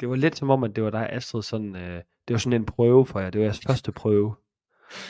[0.00, 2.60] Det var lidt som om, at det var dig, Astrid, sådan, øh, det var sådan
[2.60, 3.30] en prøve for jer.
[3.30, 4.36] Det var jeres første prøve.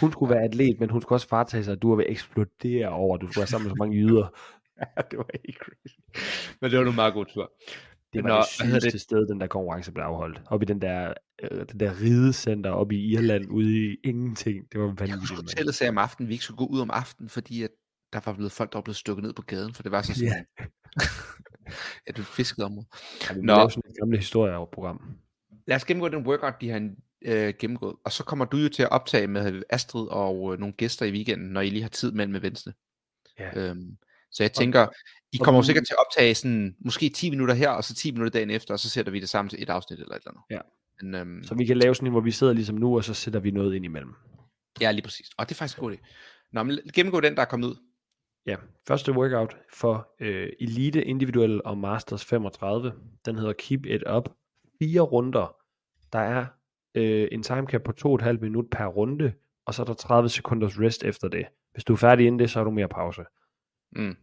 [0.01, 2.11] Hun skulle være atlet, men hun skulle også fartage sig, at du var ved at
[2.11, 4.29] eksplodere over, du skulle være sammen med så mange jyder.
[4.81, 5.97] Ja, det var helt crazy.
[6.61, 7.53] Men det var nu meget god tur.
[8.13, 10.43] Det var Nå, det sygeste sted, den der konkurrence blev afholdt.
[10.47, 14.73] Oppe i den der, øh, den der ridecenter oppe i Irland, ude i ingenting.
[14.73, 16.91] Det var Jeg husker, vanvittigt, hotellet sagde om aftenen, vi ikke skulle gå ud om
[16.91, 17.71] aftenen, fordi at
[18.13, 20.15] der var blevet folk, der var blevet stukket ned på gaden, for det var så
[20.15, 20.47] sådan,
[22.07, 22.87] det var et fisket område.
[23.29, 23.69] Ja, vi Nå.
[23.69, 25.17] sådan et gamle historieprogram.
[25.67, 26.77] Lad os gennemgå den workout, de har
[27.25, 30.75] øh, gennemgået, og så kommer du jo til at optage med Astrid og øh, nogle
[30.75, 32.75] gæster i weekenden, når I lige har tid mellem eventene.
[33.39, 33.51] Ja.
[33.61, 33.97] Øhm,
[34.33, 34.87] så jeg tænker,
[35.33, 37.85] I og kommer jo du- sikkert til at optage sådan, måske 10 minutter her, og
[37.85, 40.15] så 10 minutter dagen efter, og så sætter vi det sammen til et afsnit eller
[40.15, 40.43] et eller andet.
[40.51, 40.61] Ja.
[41.03, 43.15] Men, øhm, Så vi kan lave sådan en, hvor vi sidder ligesom nu, og så
[43.15, 44.15] sætter vi noget ind imellem.
[44.81, 45.27] Ja, lige præcis.
[45.39, 46.07] Og det er faktisk en god idé.
[46.53, 47.77] Nå, men gennemgå den, der er kommet ud.
[48.47, 48.57] Ja,
[48.89, 52.93] første workout for øh, Elite Individuel og Masters 35.
[53.25, 54.29] Den hedder Keep It Up.
[54.79, 55.57] Fire runder.
[56.13, 56.47] Der er
[56.95, 59.33] øh, en timecap på 2,5 minut per runde,
[59.67, 61.47] og så er der 30 sekunders rest efter det.
[61.73, 63.25] Hvis du er færdig inden det, så har du mere pause.
[63.93, 64.17] Mm.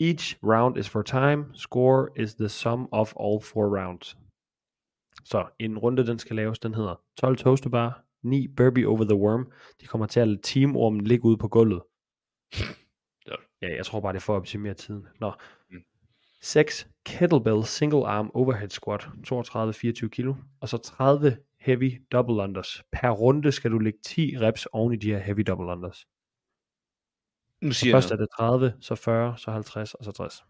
[0.00, 1.46] Each round is for time.
[1.54, 4.16] Score is the sum of all four rounds.
[5.24, 9.16] Så en runde, den skal laves, den hedder 12 toaster bar, 9 burpee over the
[9.16, 9.52] worm.
[9.80, 11.82] De kommer til at lade teamormen ligge ude på gulvet.
[13.26, 13.76] Ja.
[13.76, 15.06] Jeg tror bare, det er for at optimere tiden.
[15.20, 15.32] Nå.
[15.70, 15.82] Mm.
[16.42, 20.34] 6 kettlebell single arm overhead squat, 32-24 kilo.
[20.60, 22.82] Og så 30 heavy double unders.
[22.92, 26.06] Per runde skal du lægge 10 reps oven i de her heavy double unders.
[27.60, 30.44] Nu siger først er det 30, så 40, så 50 og så 60.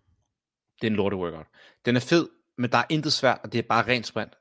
[0.80, 1.46] Det er en lorte workout.
[1.84, 4.38] Den er fed, men der er intet svært, og det er bare rent sprint.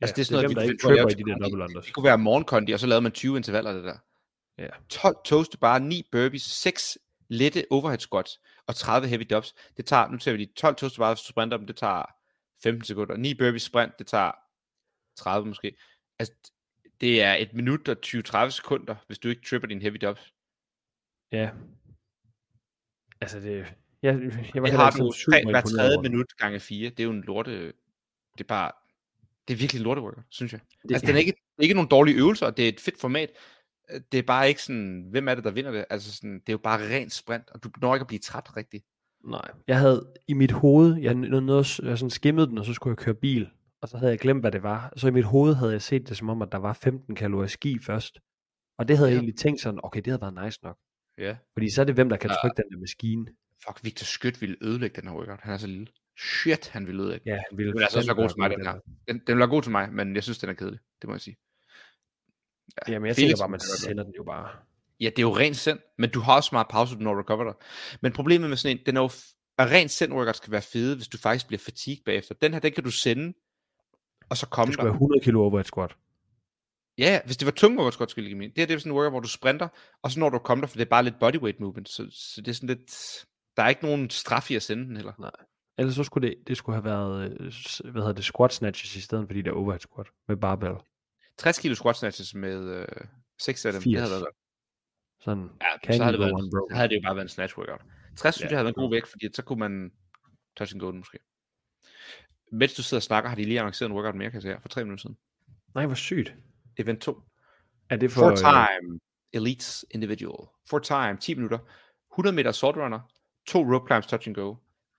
[0.00, 1.30] Altså, det er sådan dem, der noget, vi ikke på at tripper lave i de
[1.30, 1.84] der double unders.
[1.84, 3.96] Det kunne være morgenkondi, og så lavede man 20 intervaller det der.
[4.58, 4.68] Ja.
[4.88, 6.98] 12 toast bare 9 burpees, 6
[7.28, 9.54] lette overhead squats og 30 heavy dops.
[9.76, 12.02] Det tager, nu ser vi lige, 12 toast bare, hvis du sprinter dem, det tager
[12.62, 13.16] 15 sekunder.
[13.16, 14.32] 9 burpees sprint, det tager
[15.20, 15.76] 30 måske.
[16.18, 16.34] Altså,
[17.00, 20.32] det er et minut og 20-30 sekunder, hvis du ikke tripper din heavy dops.
[21.32, 21.50] Ja.
[23.20, 23.74] Altså det...
[24.02, 24.20] Jeg,
[24.54, 25.12] jeg var Det har du
[25.50, 26.02] hver tredje det.
[26.02, 26.90] minut gange 4.
[26.90, 27.66] Det er jo en lorte...
[28.38, 28.72] Det er bare...
[29.48, 30.60] Det er virkelig en lorte workout, synes jeg.
[30.82, 33.00] Det- Altså, den er ikke, det ikke nogen dårlige øvelser, og det er et fedt
[33.00, 33.30] format.
[34.12, 35.84] Det er bare ikke sådan, hvem er det, der vinder det?
[35.90, 38.56] Altså sådan, det er jo bare rent sprint, og du når ikke at blive træt
[38.56, 38.84] rigtigt.
[39.24, 39.50] Nej.
[39.66, 42.92] Jeg havde i mit hoved, jeg nåede noget, jeg sådan skimmede den, og så skulle
[42.92, 43.50] jeg køre bil.
[43.82, 44.92] Og så havde jeg glemt, hvad det var.
[44.96, 47.46] Så i mit hoved havde jeg set det som om, at der var 15 kalorier
[47.48, 48.18] ski først.
[48.78, 49.12] Og det havde ja.
[49.12, 49.14] Ja.
[49.14, 50.78] jeg egentlig tænkt sådan, okay, det havde været nice nok.
[51.18, 51.36] Ja.
[51.52, 52.36] Fordi så er det hvem, der kan Ja.
[52.42, 53.26] trykke den der maskine.
[53.66, 55.40] Fuck, Victor Skødt ville ødelægge den her workout.
[55.42, 55.86] Han er så lille.
[56.18, 57.30] Shit, han ville ødelægge.
[57.30, 58.78] Ja, han ville Den vil altså god til mig, den her.
[59.08, 60.78] Den, den være god til mig, men jeg synes, den er kedelig.
[61.02, 61.36] Det må jeg sige.
[62.86, 62.92] der.
[62.92, 64.48] Jamen, jeg Felix tænker bare, man sender den jo bare.
[65.00, 67.44] Ja, det er jo rent sind, men du har også meget pause, når du recover
[67.44, 67.54] dig.
[68.02, 69.10] Men problemet med sådan en, den er jo,
[69.58, 72.34] at rent sind workout skal være fede, hvis du faktisk bliver fatigued bagefter.
[72.34, 73.34] Den her, den kan du sende,
[74.30, 74.92] og så komme Det skulle der.
[74.92, 75.96] være 100 kilo overhead squat.
[76.98, 79.12] Ja, hvis det var tung workout, skulle jeg Det her det er sådan en workout,
[79.12, 79.68] hvor du sprinter,
[80.02, 82.40] og så når du kommer der, for det er bare lidt bodyweight movement, så, så
[82.40, 82.90] det er sådan lidt,
[83.56, 85.30] der er ikke nogen straf i at sende den heller.
[85.78, 87.38] Ellers så skulle det, det skulle have været, øh,
[87.92, 90.74] hvad hedder det, squat snatches i stedet for de der overhead squat med barbell.
[91.38, 92.86] 60 kilo squat snatches med øh,
[93.40, 93.92] 6 af dem, 80.
[93.92, 94.34] det havde været.
[95.20, 96.70] Sådan, Ja, Can så havde det, været, unbroken?
[96.70, 97.80] så havde det jo bare været en snatch workout.
[98.16, 99.90] 60 synes Ja, jeg havde været en god vægt, fordi så kunne man
[100.56, 101.18] touch and go måske.
[102.50, 104.68] Mens du sidder og snakker, har de lige annonceret en workout mere, kan jeg for
[104.68, 105.16] tre minutter siden.
[105.74, 106.34] nej, hvor sygt.
[106.78, 107.22] Event 2.
[107.90, 109.00] Er det for, Four øh, time
[109.32, 110.48] elites individual.
[110.70, 111.58] Four time, 10 minutter.
[112.12, 113.00] 100 meter sword runner.
[113.46, 114.54] 2 rope climbs touch and go.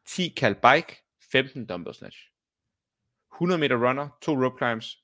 [0.07, 0.97] 10 kald bike.
[1.31, 2.17] 15 dumbbell snatch.
[3.33, 4.09] 100 meter runner.
[4.21, 4.97] 2 rope climbs.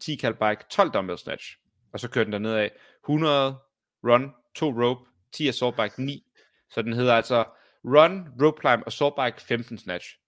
[0.00, 0.64] 10 kald bike.
[0.70, 1.58] 12 dumbbell snatch.
[1.92, 2.68] Og så kører den der nedad.
[3.04, 3.58] 100
[4.04, 4.32] run.
[4.54, 5.10] 2 rope.
[5.32, 6.02] 10 assault bike.
[6.02, 6.24] 9.
[6.70, 7.44] Så den hedder altså
[7.84, 10.18] run, rope climb, assault bike, 15 snatch.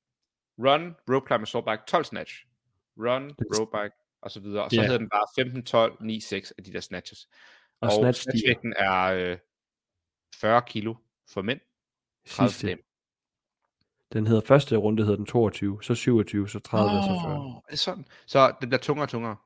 [0.59, 2.47] Run, rope climb, assault bike, 12 snatch.
[2.99, 4.65] Run, rope bike, og så videre.
[4.65, 4.83] Og så Ja.
[4.83, 7.25] hedder den bare 15, 12, 9, 6 af de der snatches.
[7.25, 7.31] og
[7.81, 9.39] Og, og snatch snatchvægten er øh,
[10.35, 10.95] 40 kilo
[11.29, 11.61] for mænd,
[12.29, 12.83] 30 for sidste.
[14.13, 17.05] Den hedder første runde hedder den 22, så 27, så 30, oh.
[17.05, 17.39] så 40.
[17.47, 18.07] Åh, er sådan?
[18.27, 19.37] Så det bliver tungere og tungere.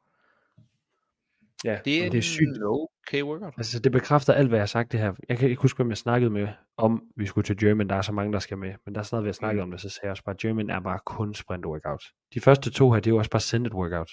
[1.65, 2.59] Ja, Det er, det er sygt.
[2.63, 3.55] okay workout.
[3.57, 5.13] Altså, det bekræfter alt, hvad jeg har sagt det her.
[5.29, 7.89] Jeg kan ikke huske, hvem jeg snakkede med, om vi skulle til German.
[7.89, 8.75] Der er så mange, der skal med.
[8.85, 9.63] Men der er sådan noget, vi har snakket Mm.
[9.63, 12.05] om det, så sagde jeg også bare, German er bare kun sprint workouts.
[12.35, 14.13] De første to her, det er jo også bare sended workouts.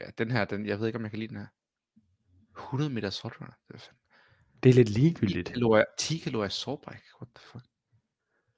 [0.00, 1.46] Ja, den her, den, jeg ved ikke, om jeg kan lide den her.
[2.58, 3.52] 100 meter salt runner.
[4.62, 5.52] Det er lidt 10 ligegyldigt.
[5.52, 7.02] kalorier, 10 kalorier bike.
[7.20, 7.64] What the fuck?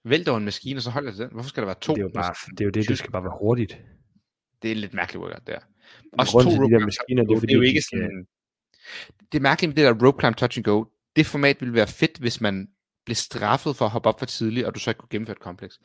[0.04, 1.30] Vælg dog en maskine, og så hold jeg den.
[1.32, 1.94] Hvorfor skal der være to?
[1.94, 3.78] Det er jo bare, det, er jo det, det skal bare være hurtigt.
[4.62, 5.58] Det er lidt mærkeligt workout, der.
[6.18, 8.26] Og grunden til de der maskiner, det er, det er jo de ikke skal- sådan...
[9.32, 10.84] Det er mærkeligt med det der rope climb touch and go.
[11.16, 12.68] Det format ville være fedt, hvis man
[13.04, 15.40] blev straffet for at hoppe op for tidligt, og du så ikke kunne gennemføre et
[15.40, 15.78] kompleks.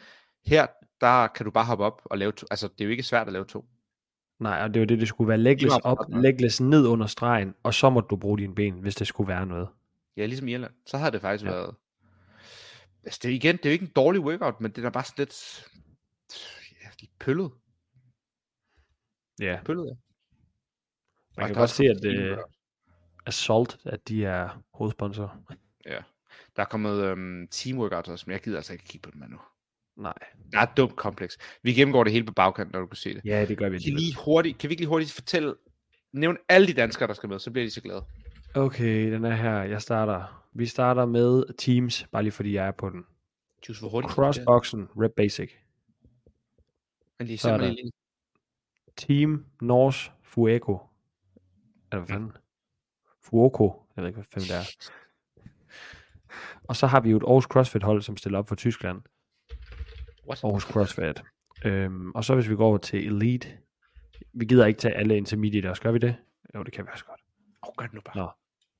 [0.45, 0.67] Her,
[1.01, 2.47] der kan du bare hoppe op og lave to.
[2.51, 3.65] Altså, det er jo ikke svært at lave to.
[4.39, 7.53] Nej, og det er jo det, det skulle være legless op, legless ned under stregen,
[7.63, 9.67] og så må du bruge dine ben, hvis det skulle være noget.
[10.17, 10.71] Ja, ligesom i Irland.
[10.85, 11.51] Så havde det faktisk Ja.
[11.51, 11.75] været...
[13.03, 15.03] Altså, det er igen, det er jo ikke en dårlig workout, men det er bare
[15.03, 15.65] sådan lidt...
[16.83, 17.51] Ja, lidt pøllet.
[19.39, 19.93] Ja, Pøllet, ja.
[21.41, 22.39] man kan godt se, at team
[23.25, 25.37] Assault, at de er hovedsponsor.
[25.85, 25.97] Ja.
[26.55, 29.29] Der er kommet øhm, team workouts også, men jeg gider altså ikke kigge på dem
[29.29, 29.37] nu.
[29.95, 30.13] Nej.
[30.51, 31.37] Der er et dumt kompleks.
[31.63, 33.21] Vi gennemgår det hele på bagkanten, når du kan se det.
[33.25, 35.55] Ja, det gør vi Kan, lige hurtigt, kan vi ikke lige hurtigt fortælle,
[36.11, 38.03] nævne alle de danskere, der skal med, så bliver de så glade.
[38.55, 39.63] Okay, den er her.
[39.63, 40.45] Jeg starter.
[40.53, 43.05] Vi starter med Teams, bare lige fordi jeg er på den.
[43.69, 44.13] Juice, hvor hurtigt.
[44.13, 45.51] Crossboxen, Rep Basic.
[47.19, 47.91] Men lige, Så er der- lige.
[48.99, 50.77] Team Norse Fuego.
[51.91, 52.31] Eller hvad fanden?
[53.23, 53.85] Fuoco.
[53.95, 54.91] Jeg ved ikke, hvad fanden det er.
[56.63, 59.01] Og så har vi jo et Aarhus CrossFit hold, som stiller op for Tyskland.
[60.27, 60.43] What?
[60.43, 61.23] Aarhus CrossFit.
[61.65, 63.57] Øhm, og så hvis vi går over til Elite.
[64.33, 66.15] Vi gider ikke tage alle intermediate også, gør vi det?
[66.55, 67.21] Jo, det kan vi også godt.
[67.61, 68.15] Oh, gør det nu bare.
[68.17, 68.29] Nå.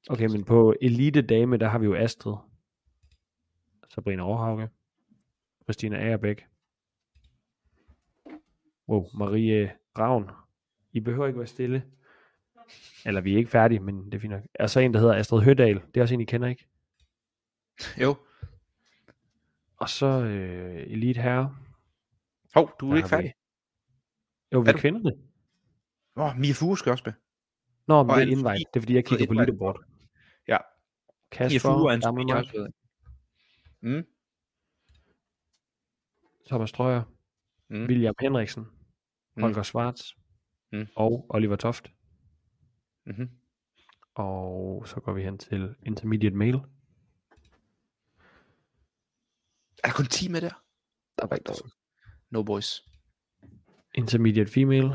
[0.09, 2.36] Okay, men på Elite Dame, der har vi jo Astrid.
[3.89, 4.70] Sabrina Aarhauge.
[5.63, 6.45] Christina Agerbæk.
[8.89, 10.30] Wow, Marie Ravn.
[10.94, 11.84] I behøver ikke være stille.
[13.06, 14.44] Eller vi er ikke færdige, men det er fint nok.
[14.54, 15.76] Er så en, der hedder Astrid Hødal.
[15.94, 16.68] Det er også en, I kender, ikke?
[18.02, 18.16] Jo.
[19.78, 21.56] Og så øh, Elite Herre.
[22.56, 23.34] Hov, du er Der ikke har vi- færdig.
[24.54, 24.80] Jo, vi Er er du?
[24.80, 25.12] kvinderne.
[26.16, 27.14] Åh, oh, Mia Fuge skal også med.
[27.88, 28.66] Nå, men Og det er invite.
[28.74, 29.84] Det er fordi, jeg kigger på leaderboard.
[30.48, 30.58] Ja.
[31.40, 32.68] Mia Fuge og Kasper.
[33.82, 34.04] Mm.
[36.48, 37.04] Thomas Strøger,
[37.70, 37.86] Mm.
[37.86, 38.66] William Henriksen,
[39.36, 39.41] Mm.
[39.43, 40.01] Holger Schwartz
[40.71, 40.88] Mm.
[40.95, 41.91] og Oliver Toft.
[43.05, 43.30] Mm-hmm.
[44.15, 46.57] Og så går vi hen til Intermediate Male.
[49.84, 50.63] Er der kun 10 med der?
[51.19, 51.71] Der var ikke nogen.
[52.30, 52.82] No boys.
[53.95, 54.89] Intermediate Female.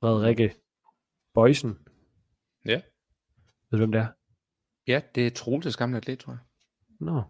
[0.00, 0.54] Frederikke
[1.34, 1.78] Bøjsen.
[2.64, 2.82] Ja.
[3.70, 4.06] Ved du, hvem det er?
[4.86, 6.40] Ja, det er Troelses gamle atlet, tror jeg.
[7.00, 7.22] Nå.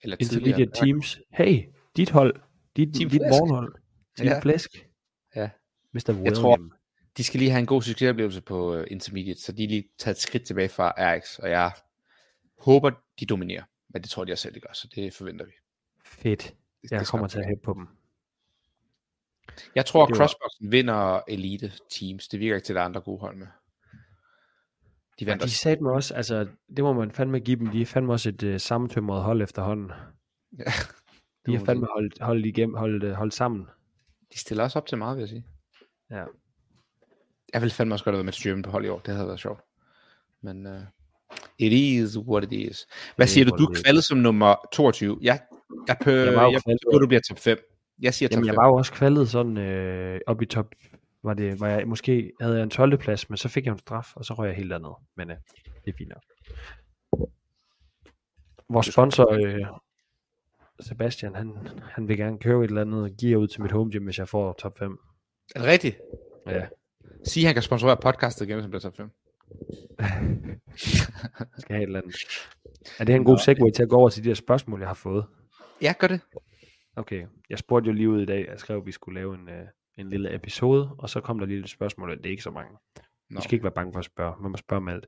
[0.00, 0.86] Eller Intermediate tidligere.
[0.86, 1.18] Teams.
[1.32, 2.40] Hey, dit hold.
[2.76, 3.74] Dit, Team dit morgenhold.
[4.16, 4.40] Team Ja.
[4.40, 4.70] Flæsk.
[5.36, 5.50] Ja.
[5.92, 6.00] Mr.
[6.12, 6.34] William.
[6.34, 6.58] tror-
[7.16, 10.20] De skal lige have en god succesoplevelse på uh, Intermediate, så de lige taget et
[10.20, 11.72] skridt tilbage fra RX, og jeg
[12.58, 13.62] håber, de dominerer.
[13.88, 15.52] Men det tror jeg, de selv, de gør, så det forventer vi.
[16.04, 16.54] Fedt.
[16.82, 17.88] Det, Jeg det kommer til at hæppe på dem.
[19.74, 22.28] Jeg tror, at Crossboxen vinder Elite Teams.
[22.28, 23.46] Det virker ikke til, at der er andre gode hold med.
[23.46, 25.56] De Ja, vandt de også.
[25.56, 27.66] sagde mig også, altså, det må man fandme give dem.
[27.66, 29.90] De er fandme også et uh, sammentømret hold efterhånden.
[30.58, 30.64] Ja,
[31.46, 33.66] De har fandme holdt, holdt, igennem, holdt, øh, holdt sammen.
[34.32, 35.46] De stiller også op til meget, vil jeg sige.
[36.10, 36.24] Ja.
[37.52, 38.98] Jeg ville fandme også godt have været med Styrmen på hold i år.
[38.98, 39.60] Det havde været sjovt.
[40.42, 40.82] Men uh,
[41.58, 42.86] it is what it is.
[43.16, 43.56] Hvad siger du?
[43.56, 45.18] Du er kvaldet som nummer 22.
[45.22, 45.40] Jeg,
[45.88, 47.58] jeg, pø, Jeg var jo jeg, du bliver top 5.
[48.02, 48.46] Jeg siger top Jamen, 5.
[48.46, 50.74] jeg var jo også kvaldet sådan øh, op i top.
[51.24, 52.98] Var det, var jeg, måske havde jeg en 12.
[52.98, 54.92] plads, men så fik jeg en straf, og så røg jeg helt andet.
[55.16, 55.36] Men øh,
[55.84, 56.22] det er fint nok.
[58.68, 59.66] Vores sponsor, øh,
[60.82, 64.04] Sebastian, han, han vil gerne købe et eller andet gear ud til mit home gym,
[64.04, 64.98] hvis jeg får top 5.
[65.54, 65.98] Er det rigtigt?
[66.46, 66.66] Ja,
[67.24, 69.10] Sig, at han kan sponsorere podcastet igen, han bliver top 5.
[71.58, 72.16] skal have et eller andet.
[72.98, 74.94] Er det en god segue til at gå over til de her spørgsmål, jeg har
[74.94, 75.26] fået?
[75.82, 76.20] Ja, gør det.
[76.96, 79.48] Okay, jeg spurgte jo lige ud i dag, jeg skrev, at vi skulle lave en,
[79.48, 79.66] øh,
[79.98, 82.50] en lille episode, og så kom der lige lidt spørgsmål, og det er ikke så
[82.50, 82.78] mange.
[83.30, 83.40] Nå.
[83.40, 84.42] Vi skal ikke være bange for at spørge.
[84.42, 85.06] Man må spørge om alt.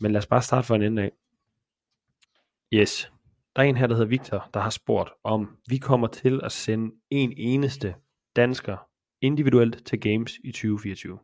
[0.00, 1.12] Men lad os bare starte fra en ende af.
[2.72, 3.12] Yes.
[3.56, 6.52] Der er en her, der hedder Victor, der har spurgt, om vi kommer til at
[6.52, 7.94] sende en eneste
[8.36, 8.76] dansker
[9.20, 11.18] individuelt til Games i 2024.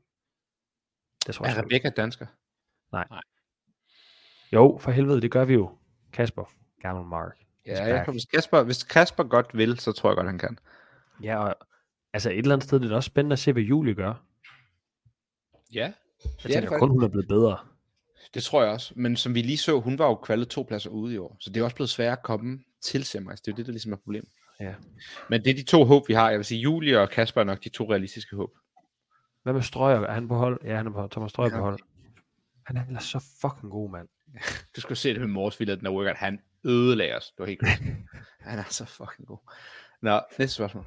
[1.26, 1.56] Det tror jeg.
[1.56, 1.62] Er.
[1.62, 2.26] Rebecca dansker?
[4.52, 5.78] Jo, for helvede, det gør vi jo.
[6.12, 6.44] Kasper,
[6.80, 7.38] gammel Mark.
[7.66, 10.58] Ja, jeg tror, hvis Kasper, hvis Kasper godt vil, så tror jeg godt, han kan.
[11.22, 11.56] Ja, og
[12.12, 14.14] altså et eller andet sted, det er også spændende at se, hvad Julie gør.
[15.72, 15.94] Ja, Jeg
[16.42, 17.58] det er tænker kun, hun er blevet bedre.
[18.34, 18.92] Det tror jeg også.
[18.96, 21.36] Men som vi lige så, hun var jo kvalet to pladser ude i år.
[21.40, 23.40] Så det er også blevet sværere at komme til Semmeris.
[23.40, 24.30] Det er jo det, der ligesom er problemet.
[24.60, 24.74] Ja.
[25.30, 26.30] Men det er de to håb, vi har.
[26.30, 28.50] Jeg vil sige, Julie og Kasper er nok de to realistiske håb.
[29.42, 30.00] Hvad med Strøger?
[30.00, 30.60] Er han på hold?
[30.64, 31.56] Ja, han er på Thomas Strøger Ja.
[31.56, 31.78] på hold.
[32.66, 34.08] Han er ellers så fucking god, mand.
[34.76, 36.16] Du skulle se det med Mors, vi lavede den her workout.
[36.16, 37.24] Han ødelagde os.
[37.30, 37.82] Det var helt crazy.
[38.50, 39.38] han er så fucking god.
[40.02, 40.86] Nå, næste spørgsmål.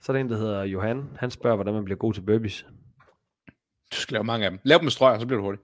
[0.00, 1.16] Så er der en, der hedder Johan.
[1.18, 2.66] Han spørger, hvordan man bliver god til burpees.
[3.92, 4.60] Du skal lave mange af dem.
[4.62, 5.60] Lav dem med strøg, og så bliver du hurtig.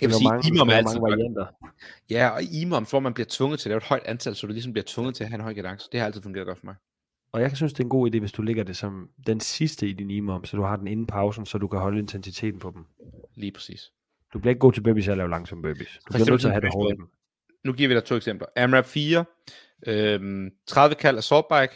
[0.00, 1.12] Jeg vil sige, mange, imam er altid mange godt.
[1.12, 1.46] varianter.
[2.10, 4.52] Ja, og imam, hvor man bliver tvunget til at lave et højt antal, så du
[4.52, 5.88] ligesom bliver tvunget til at have en høj kadence.
[5.92, 6.74] Det har altid fungeret godt for mig.
[7.32, 9.88] Og jeg synes, det er en god idé, hvis du lægger det som den sidste
[9.88, 12.72] i din imam, så du har den inden pausen, så du kan holde intensiteten på
[12.74, 12.84] dem.
[13.34, 13.92] Lige præcis.
[14.32, 15.98] Du bliver ikke god til af at lave langsomme burpees.
[16.08, 17.08] Du bliver nødt til at have det hårdt dem.
[17.64, 18.46] Nu giver vi dig to eksempler.
[18.56, 19.24] AMRAP 4,
[19.86, 21.74] øhm, 30 kald assault bike,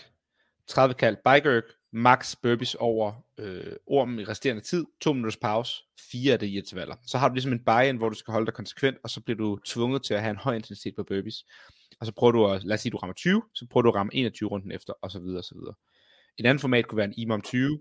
[0.67, 1.63] 30 kald bike
[1.93, 5.75] max burpees over øh, ormen i resterende tid, 2 minutters pause,
[6.13, 6.97] fire af det i intervaller.
[7.07, 9.37] Så har du ligesom en buy-in, hvor du skal holde dig konsekvent, og så bliver
[9.37, 11.45] du tvunget til at have en høj intensitet på burpees.
[12.01, 13.95] Og så prøver du at, lad os sige, du rammer 20, så prøver du at
[13.95, 15.75] ramme 21 runden efter, og så videre, og så videre.
[16.39, 17.81] Et andet format kunne være en IMOM 20,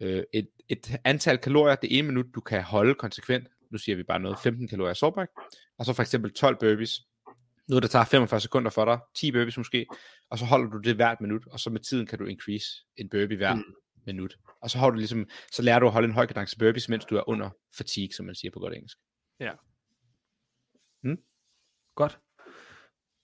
[0.00, 4.02] øh, et, et antal kalorier, det ene minut, du kan holde konsekvent, nu siger vi
[4.02, 5.16] bare noget, 15 kalorier assault
[5.78, 7.00] og så for eksempel 12 burpees,
[7.68, 9.86] noget der tager 45 sekunder for dig, 10 burpees måske,
[10.30, 12.66] og så holder du det hvert minut, og så med tiden kan du increase
[12.96, 13.58] en burpee hver Mm.
[13.60, 13.74] mm.
[14.06, 14.38] minut.
[14.62, 17.04] Og så har du ligesom, så lærer du at holde en høj kadence burpees, mens
[17.04, 18.98] du er under fatigue, som man siger på godt engelsk.
[21.94, 22.18] Godt.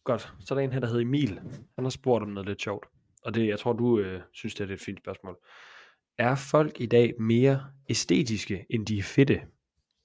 [0.05, 0.33] Godt.
[0.41, 1.41] Så er der en her, der hedder Emil.
[1.75, 2.87] Han har spurgt om noget lidt sjovt.
[3.25, 5.37] Og det, jeg tror, du øh, synes, det er et fint spørgsmål.
[6.19, 9.41] Er folk i dag mere æstetiske, end de er fedte?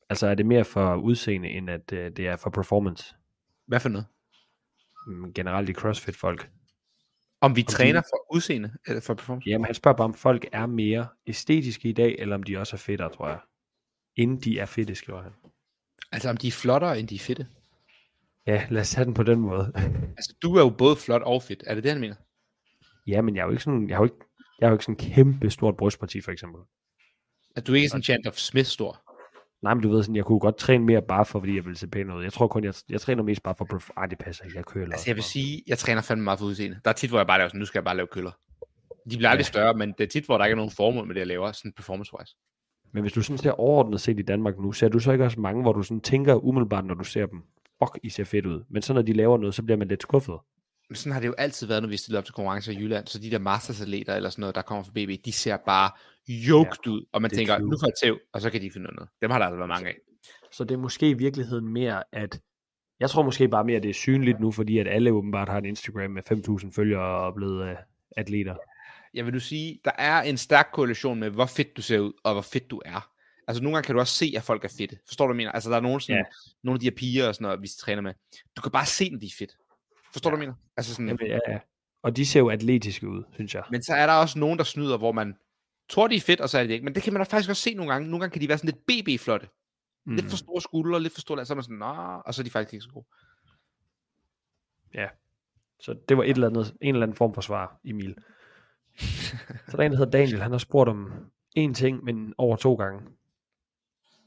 [0.10, 3.16] Altså er det mere for udseende, end at øh, det er for performance?
[3.68, 4.06] Hvad for noget?
[5.08, 6.50] Mm, Generelt i CrossFit-folk.
[7.42, 9.50] Om vi de- træner for udseende, eller for performance?
[9.50, 12.76] Jamen, han spørger bare, om folk er mere æstetiske i dag, eller om de også
[12.76, 13.40] er fedtere, tror jeg.
[14.16, 15.32] Inden de er fedte, skriver han.
[16.12, 17.48] Altså om de er flottere, end de er fedte.
[18.48, 19.72] Ja, lad os tage den på den måde.
[20.18, 21.64] Altså du er jo både flot og fedt.
[21.68, 22.16] Er det det, han mener?
[23.08, 24.26] ja, men jeg er jo ikke sådan, jeg har jo ikke,
[24.60, 26.62] jeg har jo ikke sådan en kæmpe stort brystparti, for eksempel.
[27.56, 29.02] At du ikke er sådan Chandler Smith stor.
[29.62, 31.78] Nej, men du ved sådan, jeg kunne godt træne mere bare for, fordi jeg ville
[31.78, 32.24] se pæn ud.
[32.24, 34.66] Jeg tror kun, jeg, jeg træner mest bare for, perf- ej, det passer ikke, jeg
[34.66, 34.92] køler.
[34.92, 36.80] Altså jeg vil sige, jeg træner fandme meget for udseende.
[36.86, 38.32] Der er tit, hvor jeg bare laver sådan, nu skal jeg bare lave køller.
[39.12, 39.48] De bliver aldrig Ja.
[39.48, 41.52] større, men det er tit, hvor der ikke er nogen formål med det, jeg laver,
[41.52, 42.36] sådan performance-wise.
[42.94, 45.40] Men hvis du sådan ser overordnet set i Danmark nu, ser du så ikke også
[45.40, 47.42] mange, hvor du sådan tænker umiddelbart, når du ser dem,
[47.84, 48.64] fuck, I ser fedt ud.
[48.70, 50.36] Men så når de laver noget, så bliver man lidt skuffet.
[50.90, 53.08] Men sådan har det jo altid været, når vi stiller op til konkurrencer i Jylland.
[53.08, 55.92] Så de der mastersatleter eller sådan noget, der kommer fra BB, de ser bare
[56.30, 57.06] yoked ud.
[57.14, 59.10] Og man er tænker, nu får jeg tæv, og så kan de finde noget.
[59.22, 59.96] Dem har der altså været mange af.
[60.52, 62.42] Så det er måske i virkeligheden mere, at
[63.00, 65.58] jeg tror måske bare mere, at det er synligt nu, fordi at alle åbenbart har
[65.58, 66.22] en Instagram med
[66.66, 67.78] 5.000 følgere og er blevet uh,
[68.18, 68.56] atleter.
[69.14, 72.14] Jeg vil du sige, der er en stærk korrelation med, hvor fedt du ser ud,
[72.24, 73.10] og hvor fedt du er.
[73.48, 74.98] Altså nogle gange kan du også se, at folk er fedte.
[75.08, 75.52] Forstår du, hvad jeg mener?
[75.52, 76.18] Altså der er nogle, sådan, Ja.
[76.18, 76.24] ja.
[76.64, 78.14] nogle af de her piger og sådan noget, vi træner med.
[78.58, 79.52] Du kan bare se, når de er fedt.
[80.14, 80.32] Forstår Ja.
[80.32, 80.60] du, hvad jeg mener?
[80.78, 81.60] Altså sådan, Jamen, ja, ja.
[82.04, 83.64] Og de ser jo atletiske ud, synes jeg.
[83.72, 85.36] Men så er der også nogen, der snyder, hvor man
[85.90, 86.86] tror, de er fedt, og så er det ikke.
[86.86, 88.08] Men det kan man da faktisk også se nogle gange.
[88.08, 89.48] Nogle gange kan de være sådan lidt BB-flotte.
[90.06, 90.16] Mm.
[90.16, 92.44] Lidt for store skuldre, lidt for store, så er man sådan, Nå, og så er
[92.44, 93.06] de faktisk ikke så gode.
[95.80, 98.16] Så det var et eller andet, en eller anden form for svar, Emil.
[99.68, 101.12] Så der er en, der hedder Daniel, han har spurgt om
[101.60, 103.02] én ting, men over to gange.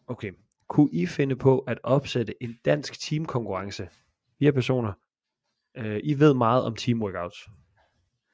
[0.06, 0.32] Okay.
[0.68, 3.88] Kunne I finde på at opsætte en dansk teamkonkurrence?
[4.38, 4.92] Fire personer.
[5.76, 7.48] Øh, I ved meget om teamworkouts.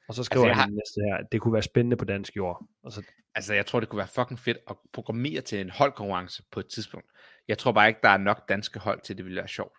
[0.09, 1.97] Og så skriver Altså, jeg altså, har- han næste her, at det kunne være spændende
[1.97, 2.65] på dansk jord.
[2.83, 3.03] Og så,
[3.35, 6.67] Altså, jeg tror, det kunne være fucking fedt at programmere til en holdkonkurrence på et
[6.67, 7.07] tidspunkt.
[7.47, 9.77] Jeg tror bare ikke, der er nok danske hold til, at det ville være sjovt.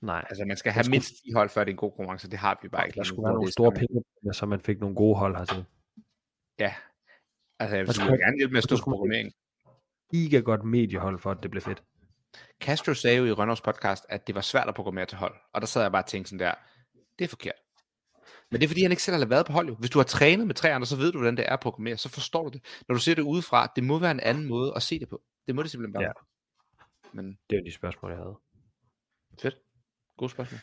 [0.00, 2.30] nej, Altså, man skal have skulle- mindst 10 hold, før det er en god konkurrence.
[2.30, 2.96] Det har vi bare ikke.
[2.96, 5.64] der lige nu, skulle være nogle store penge, så man fik nogle gode hold hertil.
[6.58, 6.74] Ja.
[7.58, 9.32] Altså, jeg vil Der skulle- gerne hjælpe med at der stå på programmering.
[10.10, 11.82] Giga godt mediehold for, at det blev fedt.
[12.60, 15.34] Castro sagde jo i Rønners podcast, at det var svært at programmere til hold.
[15.52, 16.54] Og der sad jeg bare og tænkte sådan der,
[17.18, 17.54] det er forkert.
[18.50, 19.68] Men det er fordi, han ikke selv har været på hold.
[19.68, 19.74] Jo.
[19.74, 21.96] Hvis du har trænet med tre andre, så ved du, hvordan det er at programmere.
[21.96, 22.64] Så forstår du det.
[22.88, 25.22] Når du ser det udefra, det må være en anden måde at se det på.
[25.46, 26.02] Det må det simpelthen være.
[26.02, 26.12] Ja.
[27.12, 28.36] Men Det var de spørgsmål, jeg havde.
[29.42, 29.56] fedt.
[30.18, 30.58] God spørgsmål.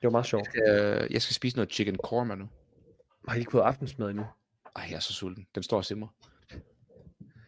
[0.00, 0.48] Det var meget sjovt.
[0.68, 2.48] Øh, jeg skal spise noget chicken korma nu.
[3.28, 4.24] Har I ikke fået aftensmad endnu?
[4.76, 5.46] Ej, jeg er så sulten.
[5.54, 6.06] Den står og simmer.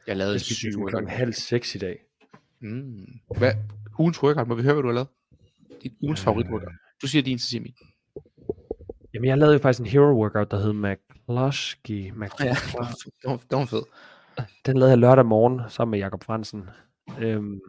[0.07, 1.99] Jeg lavede Jeg en spiste sådan klokken halv seks i dag.
[2.61, 3.07] Mm.
[3.39, 3.53] Hvad?
[3.99, 5.09] Ugens workout, må vi høre, hvad du har lavet?
[5.83, 6.25] Din ugens Øh.
[6.25, 6.73] favorit workout.
[7.03, 7.75] Du siger din, så siger min.
[9.15, 12.07] Jamen, jeg lavede jo faktisk en hero workout, der hed McCloskey.
[12.07, 13.11] Ja, McCloskey.
[13.51, 13.83] det var, fed.
[14.67, 16.69] Den lavede jeg lørdag morgen sammen med Jakob Fransen.
[17.21, 17.61] Øhm,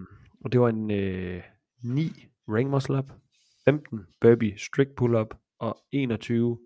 [0.44, 1.44] og det var en øh,
[1.82, 2.12] 9
[2.50, 3.12] ring muscle up,
[3.66, 6.60] 15 burpee strict pull up og 21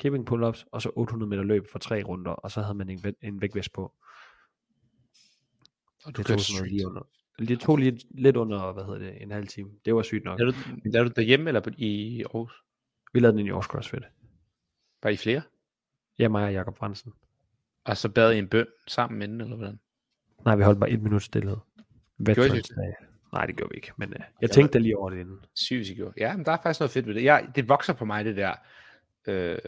[0.00, 2.88] kipping pull ups og så 800 meter løb for tre runder, og så havde man
[2.88, 3.92] en, væ- en vægtvægt på.
[6.04, 7.02] Og du Det tog sådan noget lige under.
[7.38, 9.70] Det tog lige, lidt under, hvad hedder det, en halv time.
[9.84, 10.38] Det var sygt nok.
[10.38, 12.52] Lavede du, lavede du derhjemme eller i Aarhus?
[13.12, 14.02] Vi lavede den i Aarhus CrossFit.
[15.04, 15.42] Var I flere?
[16.18, 17.12] Jeg, mig og Jakob Fransen.
[17.84, 19.78] Og så bad I en bøn sammen inden, eller hvordan?
[20.44, 21.56] Nej, vi holdt bare et minut stillhed.
[22.24, 22.70] Gjorde I det?
[23.32, 23.92] Nej, det gjorde vi ikke.
[23.96, 25.38] Men øh, jeg var- tænkte lige over det inden.
[25.54, 26.14] Sygt, I gjorde.
[26.16, 27.24] Ja, men der er faktisk noget fedt ved det.
[27.24, 28.54] Jeg, det vokser på mig, det der
[29.26, 29.58] øh,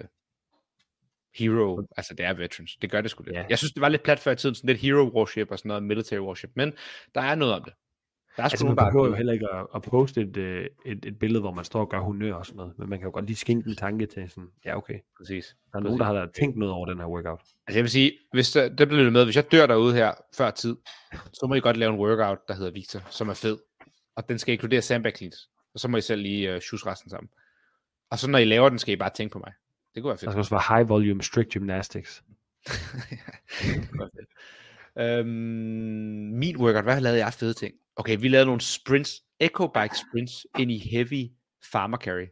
[1.35, 1.87] hero.
[1.97, 2.77] Altså, det er veterans.
[2.77, 3.37] Det gør det sgu lidt.
[3.37, 3.45] Ja.
[3.49, 4.55] Jeg synes, det var lidt plat før i tiden.
[4.55, 6.51] Sådan lidt hero worship og sådan noget military worship.
[6.55, 6.73] Men
[7.15, 7.73] der er noget om det.
[8.37, 10.37] Der er sgu Altså, man der er behøver jo heller ikke at, at poste et,
[10.37, 12.99] øh, et, et billede, hvor man står og gør honør og sådan noget, men man
[12.99, 15.57] kan jo godt lige skænke en tanke til sådan, ja okay, Præcis.
[15.73, 17.41] der er nogen, der har tænkt noget over den her workout.
[17.67, 20.51] Altså jeg vil sige, hvis der, det bliver med, hvis jeg dør derude her før
[20.51, 20.77] tid,
[21.33, 23.59] så må I godt lave en workout, der hedder Victor, som er fed.
[24.17, 25.37] Og den skal inkludere sandbag cleans.
[25.75, 27.29] Og så må I selv lige uh, shoes resten sammen.
[28.11, 29.53] Og så når I laver den, skal I bare tænke på mig.
[29.95, 30.31] Det kunne være Der fedt.
[30.31, 32.23] skal også være high volume strict gymnastics.
[33.63, 34.29] Det kunne være fedt.
[34.99, 35.27] Øhm,
[36.39, 37.75] min workout, hvad lavede jeg fede ting?
[37.97, 41.31] Okay, vi lavede nogle sprints, Echo Bike sprints, ind i heavy
[41.73, 42.27] farmer carry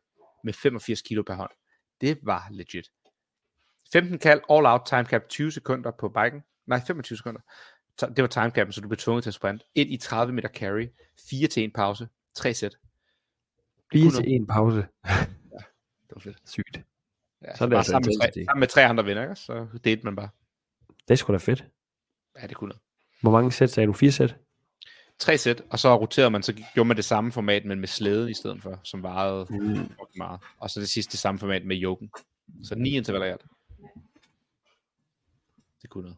[0.45, 1.51] med 85 kilo per hånd.
[2.01, 2.87] Det var legit.
[3.93, 6.41] 15 kald, all out time cap, 20 sekunder på biken.
[6.67, 7.41] Nej, 25 sekunder.
[8.01, 9.63] Det var time capen, så du blev tvunget til at sprint.
[9.75, 10.87] Ind i 30 meter carry,
[11.31, 12.77] 4 til en pause, 3 sæt.
[13.93, 14.77] Lige kunne til en pause.
[14.77, 16.39] Det var fedt.
[16.45, 16.77] Sygt.
[17.43, 19.23] Ja, Så så er det bare altså sammen, med tre, sammen med tre andre venner,
[19.23, 19.37] ikke?
[19.37, 20.29] så delte man bare.
[21.09, 21.65] Det er sgu da fedt.
[22.43, 22.83] Ja, det kunne noget.
[23.23, 23.93] Hvor mange sæt sagde du?
[23.93, 24.37] Fire sæt?
[25.19, 28.31] tre sæt, og så roterede man, så gjorde man det samme format, men med slæde
[28.31, 29.91] i stedet for, som varede Mm.
[30.17, 30.41] meget.
[30.59, 32.11] Og så det sidste det samme format med yoken.
[32.65, 33.45] Så ni intervaller i alt.
[35.83, 36.17] Det kunne noget.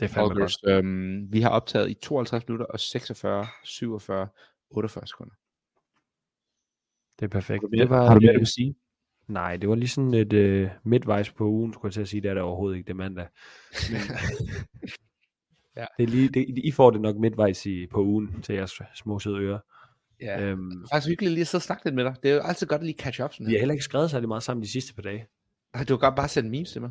[0.00, 0.38] Det er fandme godt.
[0.38, 4.28] August, øhm, vi har optaget i 52 minutter og 46, 47,
[4.70, 5.34] 48 sekunder.
[7.18, 7.62] Det er perfekt.
[7.62, 8.74] Har Det var, har du mere, du vil sige?
[9.30, 12.20] Nej, det var lige sådan et øh, midtvejs på ugen, skulle jeg til at sige.
[12.20, 13.26] Det er det overhovedet ikke, det er mandag.
[13.90, 14.00] Men,
[15.76, 15.86] Ja.
[15.98, 19.18] det er lige, det, I får det nok midtvejs i, på ugen til jeres små
[19.18, 19.58] søde ører.
[20.20, 20.40] Ja.
[20.42, 22.14] Øhm, Det er faktisk hyggeligt lige at sidde og snakke lidt med dig.
[22.22, 24.10] Det er jo altid godt at lige catch up sådan vi har heller ikke skrevet
[24.10, 25.26] særlig meget sammen de sidste par dage.
[25.74, 26.90] Ej, Du kan godt bare sende memes til mig.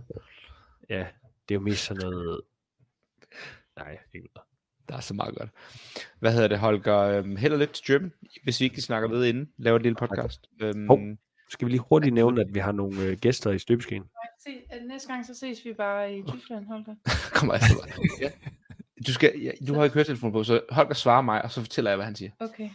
[0.89, 1.07] Ja,
[1.49, 2.41] det er jo mest sådan noget...
[3.77, 4.47] Nej, ikke noget.
[4.89, 5.49] Der er så meget godt.
[6.19, 6.97] Hvad hedder det, Holger?
[6.99, 8.11] Øhm, held og lykke til German,
[8.43, 9.49] hvis vi ikke snakker ved inden.
[9.57, 10.49] Laver et lille podcast.
[10.61, 10.99] Øhm, Hov.
[11.49, 14.03] Skal vi lige hurtigt nævne, at vi har nogle øh, gæster i støbeskeen?
[14.43, 16.95] Se, øh, næste gang så ses vi bare i Tyskland, Holger.
[17.35, 18.05] kommer altså bare.
[18.21, 18.29] Ja.
[19.07, 21.91] Du, skal, ja, du har ikke høretelefonen på, så Holger svarer mig, og så fortæller
[21.91, 22.31] jeg, hvad han siger.
[22.39, 22.69] Okay,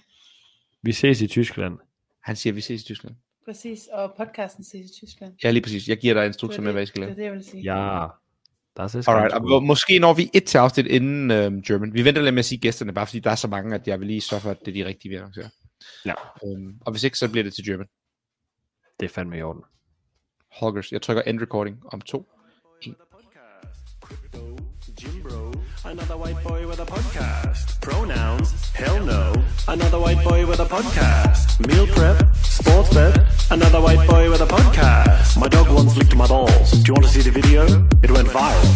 [0.83, 1.79] Vi ses i Tyskland.
[2.23, 3.15] Han siger, at vi ses i Tyskland.
[3.45, 3.89] præcis.
[3.93, 5.33] Og podcasten ses i Tyskland.
[5.45, 5.89] Ja, lige præcis.
[5.89, 7.11] Jeg giver dig Det instrukser med, det, hvad I skal det, lave.
[7.11, 7.63] er det, jeg vil sige.
[7.63, 8.07] Ja,
[8.77, 11.95] der er så Alright, og måske når vi et til afsnit inden øhm, German.
[11.95, 14.01] Vi venter lidt med at sige gæsterne, bare fordi der er så mange, at jeg
[14.01, 15.49] vil lige sørge for, at det er de rigtige, vi annoncerer.
[16.07, 16.15] Ja.
[16.47, 17.87] Øhm, og hvis ikke, så bliver det til German.
[19.01, 19.63] Det er fandme i orden.
[20.53, 22.27] Holgers, jeg trykker end recording om to.
[25.23, 25.53] Bro,
[25.85, 27.81] another white boy with a podcast.
[27.81, 29.33] Pronouns, hell no,
[29.69, 31.61] another white boy with a podcast.
[31.67, 33.15] Meal prep, sports bet,
[33.51, 35.41] another white boy with a podcast.
[35.41, 36.71] My dog once licked my balls.
[36.71, 37.63] Do you want to see the video?
[38.03, 38.75] It went viral.